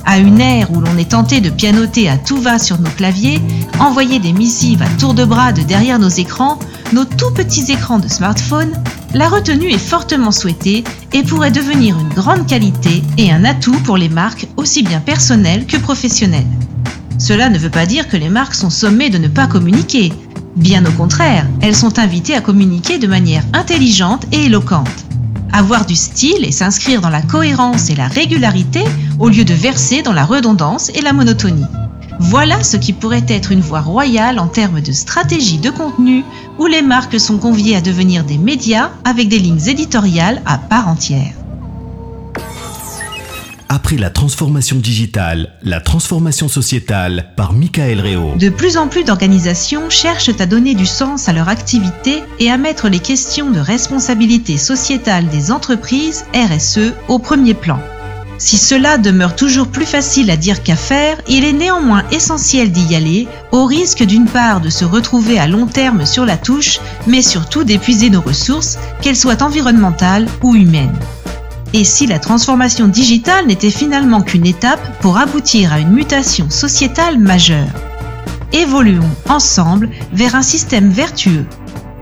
À 0.05 0.19
une 0.19 0.41
ère 0.41 0.71
où 0.71 0.81
l'on 0.81 0.97
est 0.97 1.11
tenté 1.11 1.41
de 1.41 1.51
pianoter 1.51 2.09
à 2.09 2.17
tout 2.17 2.41
va 2.41 2.59
sur 2.59 2.79
nos 2.79 2.91
claviers, 2.91 3.41
envoyer 3.81 4.19
des 4.19 4.33
missives 4.33 4.83
à 4.83 4.89
tour 4.99 5.15
de 5.15 5.25
bras 5.25 5.53
de 5.53 5.63
derrière 5.63 5.99
nos 5.99 6.09
écrans, 6.09 6.59
nos 6.93 7.05
tout 7.05 7.33
petits 7.35 7.73
écrans 7.73 7.99
de 7.99 8.09
smartphone, 8.09 8.73
la 9.15 9.29
retenue 9.29 9.71
est 9.71 9.79
fortement 9.79 10.33
souhaitée 10.33 10.85
et 11.13 11.23
pourrait 11.23 11.51
devenir 11.51 11.99
une 11.99 12.15
grande 12.15 12.47
qualité 12.47 13.03
et 13.17 13.33
un 13.33 13.45
atout 13.45 13.79
pour 13.81 13.97
les 13.97 14.09
marques 14.09 14.47
aussi 14.57 14.83
bien 14.83 15.01
personnelles 15.01 15.67
que 15.67 15.77
professionnelles. 15.77 16.47
Cela 17.19 17.51
ne 17.51 17.59
veut 17.59 17.71
pas 17.71 17.87
dire 17.87 18.09
que 18.09 18.17
les 18.17 18.29
marques 18.29 18.55
sont 18.55 18.71
sommées 18.71 19.11
de 19.11 19.19
ne 19.19 19.29
pas 19.29 19.47
communiquer. 19.47 20.13
Bien 20.57 20.85
au 20.87 20.93
contraire, 20.93 21.47
elles 21.61 21.77
sont 21.77 21.99
invitées 21.99 22.35
à 22.35 22.41
communiquer 22.41 22.99
de 22.99 23.07
manière 23.07 23.45
intelligente 23.53 24.27
et 24.33 24.47
éloquente 24.47 25.05
avoir 25.53 25.87
du 25.87 25.97
style 25.97 26.45
et 26.45 26.53
s'inscrire 26.53 27.01
dans 27.01 27.09
la 27.09 27.23
cohérence 27.23 27.91
et 27.91 27.97
la 27.97 28.07
régularité 28.07 28.85
au 29.19 29.29
lieu 29.29 29.45
de 29.45 29.55
verser 29.55 30.03
dans 30.03 30.13
la 30.13 30.25
redondance 30.25 30.91
et 30.91 31.01
la 31.01 31.13
monotonie. 31.13 31.67
Voilà 32.21 32.63
ce 32.65 32.77
qui 32.77 32.93
pourrait 32.93 33.25
être 33.29 33.53
une 33.53 33.61
voie 33.61 33.81
royale 33.81 34.39
en 34.39 34.49
termes 34.49 34.81
de 34.81 34.93
stratégie 34.93 35.59
de 35.59 35.71
contenu, 35.71 36.25
où 36.59 36.67
les 36.67 36.83
marques 36.83 37.21
sont 37.21 37.39
conviées 37.39 37.77
à 37.77 37.81
devenir 37.81 38.25
des 38.25 38.39
médias 38.39 38.91
avec 39.05 39.29
des 39.29 39.39
lignes 39.39 39.69
éditoriales 39.69 40.43
à 40.45 40.59
part 40.59 40.89
entière. 40.89 41.38
Après 43.71 43.99
la 43.99 44.09
transformation 44.09 44.77
digitale, 44.77 45.53
la 45.63 45.81
transformation 45.81 46.49
sociétale 46.49 47.33
par 47.37 47.53
Michael 47.53 48.01
Réau. 48.01 48.35
De 48.37 48.49
plus 48.49 48.79
en 48.79 48.89
plus 48.89 49.05
d'organisations 49.05 49.91
cherchent 49.91 50.31
à 50.41 50.47
donner 50.47 50.75
du 50.75 50.87
sens 50.87 51.29
à 51.29 51.35
leur 51.35 51.51
activité 51.51 52.23
et 52.39 52.51
à 52.51 52.57
mettre 52.57 52.89
les 52.89 52.99
questions 52.99 53.51
de 53.51 53.61
responsabilité 53.61 54.57
sociétale 54.57 55.29
des 55.29 55.53
entreprises 55.53 56.25
RSE 56.35 56.95
au 57.09 57.19
premier 57.19 57.53
plan. 57.53 57.79
Si 58.39 58.57
cela 58.57 58.97
demeure 58.97 59.37
toujours 59.37 59.67
plus 59.67 59.85
facile 59.85 60.31
à 60.31 60.37
dire 60.37 60.63
qu'à 60.63 60.77
faire, 60.77 61.21
il 61.29 61.45
est 61.45 61.53
néanmoins 61.53 62.05
essentiel 62.11 62.71
d'y 62.71 62.95
aller, 62.95 63.29
au 63.53 63.67
risque 63.67 64.05
d'une 64.05 64.27
part 64.27 64.63
de 64.63 64.71
se 64.71 64.87
retrouver 64.87 65.39
à 65.39 65.47
long 65.47 65.67
terme 65.67 66.07
sur 66.07 66.25
la 66.25 66.39
touche, 66.39 66.79
mais 67.07 67.21
surtout 67.21 67.65
d'épuiser 67.65 68.09
nos 68.09 68.23
ressources, 68.23 68.79
qu'elles 69.03 69.17
soient 69.17 69.43
environnementales 69.43 70.27
ou 70.43 70.55
humaines. 70.55 70.97
Et 71.75 71.85
si 71.85 72.07
la 72.07 72.19
transformation 72.19 72.89
digitale 72.89 73.47
n'était 73.47 73.71
finalement 73.71 74.23
qu'une 74.23 74.47
étape 74.47 75.01
pour 75.01 75.19
aboutir 75.19 75.73
à 75.73 75.81
une 75.81 75.91
mutation 75.91 76.49
sociétale 76.49 77.19
majeure? 77.19 77.69
Évoluons 78.53 79.11
ensemble 79.29 79.91
vers 80.13 80.35
un 80.35 80.43
système 80.43 80.89
vertueux. 80.89 81.45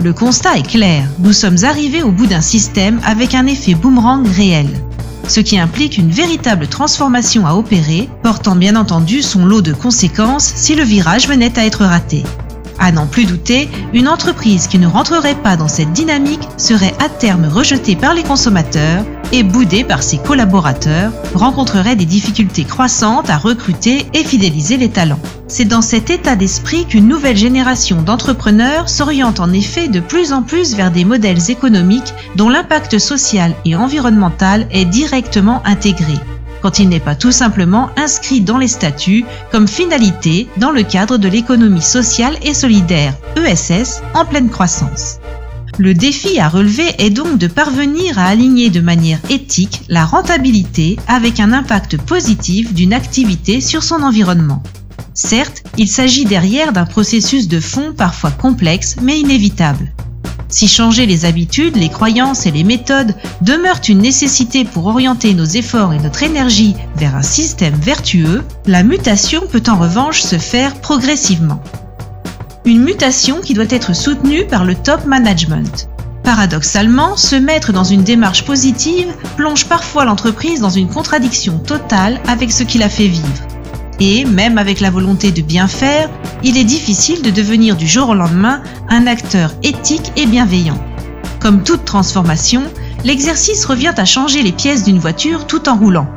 Le 0.05 0.13
constat 0.13 0.59
est 0.59 0.67
clair, 0.67 1.05
nous 1.19 1.33
sommes 1.33 1.65
arrivés 1.65 2.03
au 2.03 2.13
bout 2.13 2.27
d'un 2.27 2.41
système 2.41 3.01
avec 3.05 3.35
un 3.35 3.47
effet 3.47 3.75
boomerang 3.75 4.25
réel, 4.27 4.69
ce 5.27 5.41
qui 5.41 5.59
implique 5.59 5.99
une 5.99 6.11
véritable 6.11 6.69
transformation 6.69 7.45
à 7.47 7.55
opérer, 7.55 8.09
portant 8.23 8.55
bien 8.55 8.77
entendu 8.77 9.23
son 9.23 9.47
lot 9.47 9.63
de 9.63 9.73
conséquences 9.73 10.53
si 10.55 10.77
le 10.77 10.85
virage 10.85 11.27
venait 11.27 11.59
à 11.59 11.67
être 11.67 11.85
raté. 11.85 12.23
À 12.79 12.93
n'en 12.93 13.07
plus 13.07 13.25
douter, 13.25 13.69
une 13.95 14.07
entreprise 14.07 14.67
qui 14.69 14.79
ne 14.79 14.87
rentrerait 14.87 15.43
pas 15.43 15.57
dans 15.57 15.67
cette 15.67 15.93
dynamique 15.93 16.47
serait 16.59 16.95
à 17.01 17.09
terme 17.09 17.47
rejetée 17.47 17.97
par 17.97 18.15
les 18.15 18.23
consommateurs 18.23 19.05
et 19.33 19.43
boudée 19.43 19.85
par 19.85 20.03
ses 20.03 20.19
collaborateurs, 20.19 21.13
rencontrerait 21.35 21.97
des 21.97 22.05
difficultés 22.05 22.65
croissantes 22.65 23.31
à 23.31 23.37
recruter 23.37 24.07
et 24.15 24.25
fidéliser 24.25 24.77
les 24.77 24.89
talents. 24.89 25.21
C'est 25.49 25.65
dans 25.65 25.83
cet 25.83 26.11
état 26.11 26.37
d'esprit 26.37 26.87
qu'une 26.87 27.09
nouvelle 27.09 27.37
génération 27.37 28.03
d'entrepreneurs 28.03 28.89
s'oriente 28.89 29.41
en 29.41 29.53
effet 29.53 29.89
de 29.89 30.01
plus 30.01 30.33
en 30.33 30.43
plus 30.43 30.75
vers 30.75 30.91
des 30.91 31.05
modèles 31.05 31.51
économiques 31.51 32.15
dont 32.35 32.49
l'impact 32.49 32.99
social 32.99 33.55
et 33.65 33.77
environnemental 33.77 34.67
est 34.71 34.85
directement 34.85 35.63
intégré 35.65 36.15
quand 36.63 36.81
il 36.81 36.89
n'est 36.89 36.99
pas 36.99 37.15
tout 37.15 37.31
simplement 37.31 37.91
inscrit 37.97 38.41
dans 38.41 38.59
les 38.59 38.67
statuts 38.67 39.25
comme 39.53 39.69
finalité 39.69 40.49
dans 40.57 40.73
le 40.73 40.83
cadre 40.83 41.17
de 41.17 41.29
l'économie 41.29 41.81
sociale 41.81 42.37
et 42.43 42.55
solidaire 42.55 43.15
ESS 43.37 44.03
en 44.15 44.25
pleine 44.25 44.49
croissance. 44.49 45.21
Le 45.79 45.93
défi 45.93 46.39
à 46.39 46.49
relever 46.49 46.95
est 46.99 47.11
donc 47.11 47.37
de 47.37 47.49
parvenir 47.49 48.19
à 48.19 48.25
aligner 48.25 48.71
de 48.71 48.81
manière 48.81 49.21
éthique 49.29 49.83
la 49.89 50.07
rentabilité 50.07 50.97
avec 51.07 51.39
un 51.39 51.53
impact 51.53 51.99
positif 51.99 52.73
d'une 52.73 52.95
activité 52.95 53.61
sur 53.61 53.83
son 53.83 54.03
environnement. 54.03 54.63
Certes, 55.13 55.63
il 55.77 55.89
s'agit 55.89 56.25
derrière 56.25 56.73
d'un 56.73 56.87
processus 56.87 57.47
de 57.47 57.61
fond 57.61 57.93
parfois 57.95 58.31
complexe 58.31 58.97
mais 59.03 59.21
inévitable. 59.21 59.93
Si 60.49 60.67
changer 60.67 61.05
les 61.05 61.27
habitudes, 61.27 61.77
les 61.77 61.91
croyances 61.91 62.47
et 62.47 62.51
les 62.51 62.65
méthodes 62.65 63.15
demeurent 63.43 63.81
une 63.87 63.99
nécessité 63.99 64.65
pour 64.65 64.87
orienter 64.87 65.35
nos 65.35 65.45
efforts 65.45 65.93
et 65.93 65.99
notre 65.99 66.23
énergie 66.23 66.75
vers 66.97 67.17
un 67.17 67.23
système 67.23 67.75
vertueux, 67.75 68.43
la 68.67 68.83
mutation 68.83 69.43
peut 69.51 69.63
en 69.69 69.77
revanche 69.77 70.23
se 70.23 70.39
faire 70.39 70.77
progressivement. 70.77 71.63
Une 72.67 72.83
mutation 72.83 73.41
qui 73.41 73.55
doit 73.55 73.71
être 73.71 73.95
soutenue 73.95 74.45
par 74.45 74.65
le 74.65 74.75
top 74.75 75.07
management. 75.07 75.89
Paradoxalement, 76.25 77.17
se 77.17 77.37
mettre 77.37 77.73
dans 77.73 77.85
une 77.85 78.03
démarche 78.03 78.45
positive 78.45 79.07
plonge 79.37 79.67
parfois 79.67 80.05
l'entreprise 80.05 80.61
dans 80.63 80.71
une 80.71 80.89
contradiction 80.89 81.61
totale 81.61 82.21
avec 82.27 82.51
ce 82.51 82.65
qui 82.65 82.79
la 82.79 82.89
fait 82.89 83.07
vivre. 83.07 83.47
Et, 84.01 84.25
même 84.25 84.59
avec 84.59 84.81
la 84.81 84.91
volonté 84.91 85.31
de 85.31 85.43
bien 85.43 85.69
faire, 85.69 86.11
il 86.43 86.57
est 86.59 86.65
difficile 86.65 87.23
de 87.23 87.31
devenir 87.31 87.77
du 87.77 87.87
jour 87.87 88.09
au 88.09 88.15
lendemain 88.15 88.61
un 88.89 89.07
acteur 89.07 89.53
éthique 89.63 90.11
et 90.17 90.27
bienveillant. 90.27 90.83
Comme 91.39 91.63
toute 91.63 91.85
transformation, 91.85 92.65
l'exercice 93.05 93.65
revient 93.65 93.95
à 93.97 94.05
changer 94.05 94.43
les 94.43 94.51
pièces 94.51 94.83
d'une 94.83 94.99
voiture 94.99 95.47
tout 95.47 95.69
en 95.69 95.77
roulant. 95.77 96.09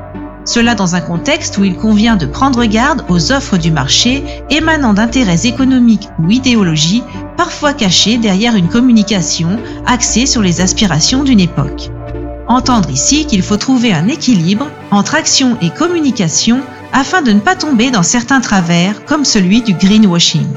Cela 0.49 0.73
dans 0.73 0.95
un 0.95 1.01
contexte 1.01 1.59
où 1.59 1.63
il 1.63 1.75
convient 1.75 2.15
de 2.15 2.25
prendre 2.25 2.65
garde 2.65 3.05
aux 3.07 3.31
offres 3.31 3.57
du 3.57 3.69
marché 3.69 4.23
émanant 4.49 4.95
d'intérêts 4.95 5.45
économiques 5.45 6.09
ou 6.17 6.31
idéologies, 6.31 7.03
parfois 7.37 7.71
cachés 7.71 8.17
derrière 8.17 8.55
une 8.55 8.67
communication 8.67 9.59
axée 9.85 10.25
sur 10.25 10.41
les 10.41 10.59
aspirations 10.59 11.23
d'une 11.23 11.39
époque. 11.39 11.91
Entendre 12.47 12.89
ici 12.89 13.27
qu'il 13.27 13.43
faut 13.43 13.57
trouver 13.57 13.93
un 13.93 14.07
équilibre 14.07 14.65
entre 14.89 15.13
action 15.13 15.55
et 15.61 15.69
communication 15.69 16.61
afin 16.93 17.21
de 17.21 17.31
ne 17.31 17.41
pas 17.41 17.55
tomber 17.55 17.91
dans 17.91 18.01
certains 18.01 18.41
travers 18.41 19.05
comme 19.05 19.25
celui 19.25 19.61
du 19.61 19.75
greenwashing. 19.75 20.47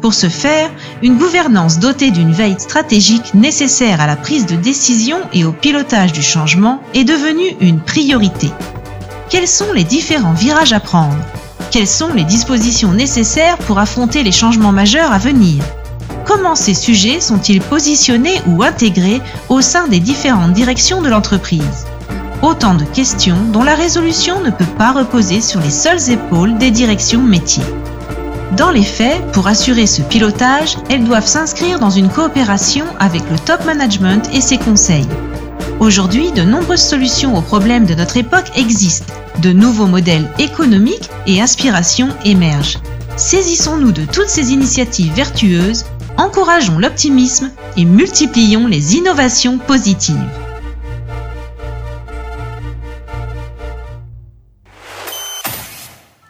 Pour 0.00 0.14
ce 0.14 0.28
faire, 0.28 0.70
une 1.02 1.18
gouvernance 1.18 1.80
dotée 1.80 2.12
d'une 2.12 2.30
veille 2.30 2.60
stratégique 2.60 3.34
nécessaire 3.34 4.00
à 4.00 4.06
la 4.06 4.14
prise 4.14 4.46
de 4.46 4.54
décision 4.54 5.16
et 5.32 5.44
au 5.44 5.50
pilotage 5.50 6.12
du 6.12 6.22
changement 6.22 6.80
est 6.94 7.02
devenue 7.02 7.56
une 7.60 7.80
priorité. 7.80 8.52
Quels 9.32 9.48
sont 9.48 9.72
les 9.72 9.84
différents 9.84 10.34
virages 10.34 10.74
à 10.74 10.78
prendre? 10.78 11.16
Quelles 11.70 11.88
sont 11.88 12.12
les 12.12 12.24
dispositions 12.24 12.92
nécessaires 12.92 13.56
pour 13.56 13.78
affronter 13.78 14.22
les 14.22 14.30
changements 14.30 14.72
majeurs 14.72 15.10
à 15.10 15.16
venir? 15.16 15.64
Comment 16.26 16.54
ces 16.54 16.74
sujets 16.74 17.18
sont-ils 17.18 17.62
positionnés 17.62 18.42
ou 18.46 18.62
intégrés 18.62 19.22
au 19.48 19.62
sein 19.62 19.88
des 19.88 20.00
différentes 20.00 20.52
directions 20.52 21.00
de 21.00 21.08
l'entreprise? 21.08 21.86
Autant 22.42 22.74
de 22.74 22.84
questions 22.84 23.38
dont 23.54 23.64
la 23.64 23.74
résolution 23.74 24.38
ne 24.40 24.50
peut 24.50 24.66
pas 24.76 24.92
reposer 24.92 25.40
sur 25.40 25.60
les 25.60 25.70
seules 25.70 26.10
épaules 26.10 26.58
des 26.58 26.70
directions 26.70 27.22
métiers. 27.22 27.64
Dans 28.58 28.70
les 28.70 28.84
faits, 28.84 29.32
pour 29.32 29.46
assurer 29.46 29.86
ce 29.86 30.02
pilotage, 30.02 30.76
elles 30.90 31.04
doivent 31.04 31.26
s'inscrire 31.26 31.80
dans 31.80 31.88
une 31.88 32.10
coopération 32.10 32.84
avec 33.00 33.22
le 33.30 33.38
top 33.38 33.64
management 33.64 34.28
et 34.34 34.42
ses 34.42 34.58
conseils. 34.58 35.08
Aujourd'hui, 35.82 36.30
de 36.30 36.42
nombreuses 36.42 36.80
solutions 36.80 37.36
aux 37.36 37.42
problèmes 37.42 37.86
de 37.86 37.94
notre 37.96 38.16
époque 38.16 38.52
existent. 38.54 39.12
De 39.42 39.52
nouveaux 39.52 39.88
modèles 39.88 40.30
économiques 40.38 41.10
et 41.26 41.42
aspirations 41.42 42.10
émergent. 42.24 42.78
Saisissons-nous 43.16 43.90
de 43.90 44.04
toutes 44.04 44.28
ces 44.28 44.52
initiatives 44.52 45.12
vertueuses, 45.12 45.84
encourageons 46.16 46.78
l'optimisme 46.78 47.50
et 47.76 47.84
multiplions 47.84 48.68
les 48.68 48.94
innovations 48.94 49.58
positives. 49.58 50.30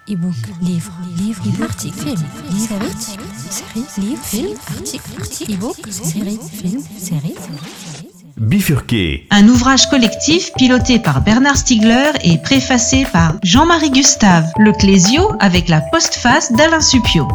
e-book, 0.09 0.35
livre, 0.63 0.93
livre, 1.19 1.43
e 1.47 1.63
article, 1.63 1.99
film, 1.99 2.17
série, 2.59 2.91
série, 3.51 4.07
livre, 4.07 4.23
film, 4.23 4.57
article, 4.77 5.11
article, 5.21 5.53
e-book, 5.53 5.77
série, 5.91 6.39
film, 6.53 6.83
série. 6.99 7.35
Bifurqué. 8.43 9.29
Un 9.31 9.47
ouvrage 9.47 9.89
collectif 9.89 10.51
piloté 10.55 10.99
par 10.99 11.23
Bernard 11.23 11.57
Stiegler 11.57 12.11
et 12.25 12.39
préfacé 12.39 13.07
par 13.13 13.35
Jean-Marie 13.45 13.93
Gustave 13.93 14.51
Le 14.59 14.73
Clésio 14.73 15.31
avec 15.39 15.69
la 15.69 15.81
postface 15.81 16.51
d'Alain 16.51 16.81
Supio. 16.81 17.29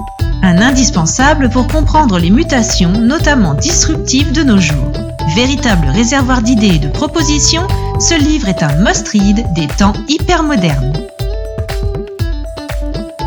Un 0.44 0.58
indispensable 0.58 1.50
pour 1.50 1.68
comprendre 1.70 2.20
les 2.20 2.30
mutations, 2.30 2.92
notamment 2.92 3.54
disruptives 3.54 4.34
de 4.34 4.44
nos 4.44 4.60
jours. 4.60 4.92
Véritable 5.34 5.88
réservoir 5.88 6.42
d'idées 6.42 6.76
et 6.76 6.80
de 6.80 6.90
propositions, 6.90 7.66
ce 8.02 8.20
livre 8.22 8.50
est 8.50 8.62
un 8.62 8.76
must-read 8.84 9.46
des 9.54 9.68
temps 9.68 9.94
hyper 10.10 10.44
modernes. 10.44 10.92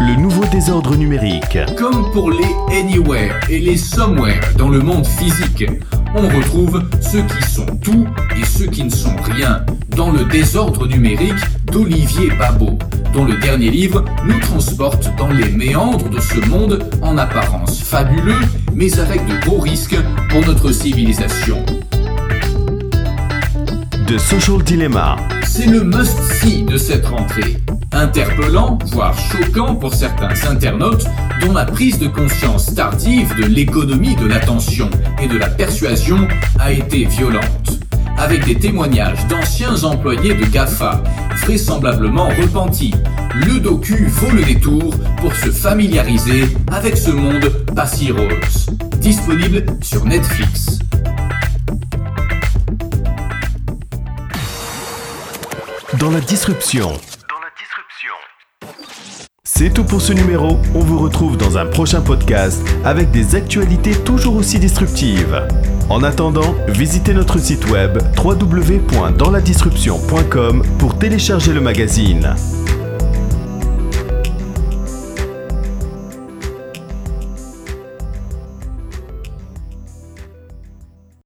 Le 0.03 0.17
nouveau 0.17 0.45
désordre 0.53 0.97
numérique. 0.97 1.59
Comme 1.79 2.11
pour 2.13 2.31
les 2.31 2.79
anywhere 2.79 3.41
et 3.49 3.59
les 3.59 3.79
somewhere 3.79 4.55
dans 4.59 4.69
le 4.69 4.81
monde 4.81 5.07
physique, 5.07 5.65
on 6.15 6.29
retrouve 6.29 6.83
ceux 7.01 7.23
qui 7.23 7.43
sont 7.51 7.67
tout 7.83 8.07
et 8.37 8.45
ceux 8.45 8.67
qui 8.67 8.85
ne 8.85 8.91
sont 8.91 9.17
rien 9.17 9.65
dans 9.97 10.11
le 10.11 10.25
désordre 10.25 10.87
numérique 10.87 11.43
d'Olivier 11.71 12.31
Babot, 12.39 12.79
dont 13.13 13.25
le 13.25 13.37
dernier 13.37 13.71
livre 13.71 14.05
nous 14.27 14.39
transporte 14.41 15.11
dans 15.17 15.29
les 15.29 15.51
méandres 15.51 16.09
de 16.09 16.21
ce 16.21 16.41
monde 16.49 16.85
en 17.03 17.19
apparence 17.19 17.83
fabuleux, 17.83 18.41
mais 18.75 18.99
avec 18.99 19.25
de 19.27 19.37
gros 19.47 19.61
risques 19.61 19.99
pour 20.29 20.45
notre 20.47 20.73
civilisation. 20.73 21.65
The 24.07 24.19
Social 24.19 24.63
Dilemma. 24.63 25.17
C'est 25.45 25.67
le 25.67 25.85
must-see 25.85 26.63
de 26.63 26.77
cette 26.77 27.07
rentrée 27.07 27.57
interpellant, 27.93 28.79
voire 28.87 29.19
choquant 29.19 29.75
pour 29.75 29.95
certains 29.95 30.35
internautes, 30.49 31.07
dont 31.41 31.53
la 31.53 31.65
prise 31.65 31.99
de 31.99 32.09
conscience 32.09 32.75
tardive 32.75 33.35
de 33.37 33.45
l'économie 33.47 34.17
de 34.17 34.27
l'attention 34.27 34.91
et 35.23 35.27
de 35.29 35.39
la 35.39 35.49
persuasion 35.49 36.27
a 36.59 36.73
été 36.73 37.05
violente. 37.05 37.81
avec 38.21 38.45
des 38.45 38.55
témoignages 38.55 39.27
d'anciens 39.29 39.83
employés 39.83 40.35
de 40.35 40.45
GAFA, 40.45 41.03
vraisemblablement 41.43 42.29
repentis. 42.29 42.95
Le 43.35 43.59
docu 43.59 44.09
vaut 44.09 44.31
le 44.31 44.43
détour 44.43 44.95
pour 45.17 45.35
se 45.35 45.51
familiariser 45.51 46.45
avec 46.71 46.99
ce 46.99 47.11
monde 47.11 47.49
pas 47.75 47.87
si 47.87 48.13
rose. 48.13 48.67
Disponible 48.99 49.65
sur 49.83 50.05
Netflix. 50.05 50.79
Dans 55.99 56.11
la 56.11 56.21
disruption. 56.21 56.93
C'est 59.61 59.69
tout 59.69 59.85
pour 59.85 60.01
ce 60.01 60.15
numéro. 60.15 60.59
On 60.75 60.81
vous 60.81 60.99
retrouve 60.99 61.37
dans 61.37 61.59
un 61.59 61.67
prochain 61.67 62.01
podcast 62.01 62.67
avec 62.83 63.11
des 63.11 63.35
actualités 63.35 63.93
toujours 63.93 64.37
aussi 64.37 64.59
disruptives. 64.59 65.47
En 65.91 66.03
attendant, 66.03 66.55
visitez 66.69 67.13
notre 67.13 67.39
site 67.39 67.69
web 67.69 67.99
www.dansladisruption.com 68.17 70.63
pour 70.79 70.99
télécharger 70.99 71.53
le 71.53 71.61
magazine. 71.61 72.35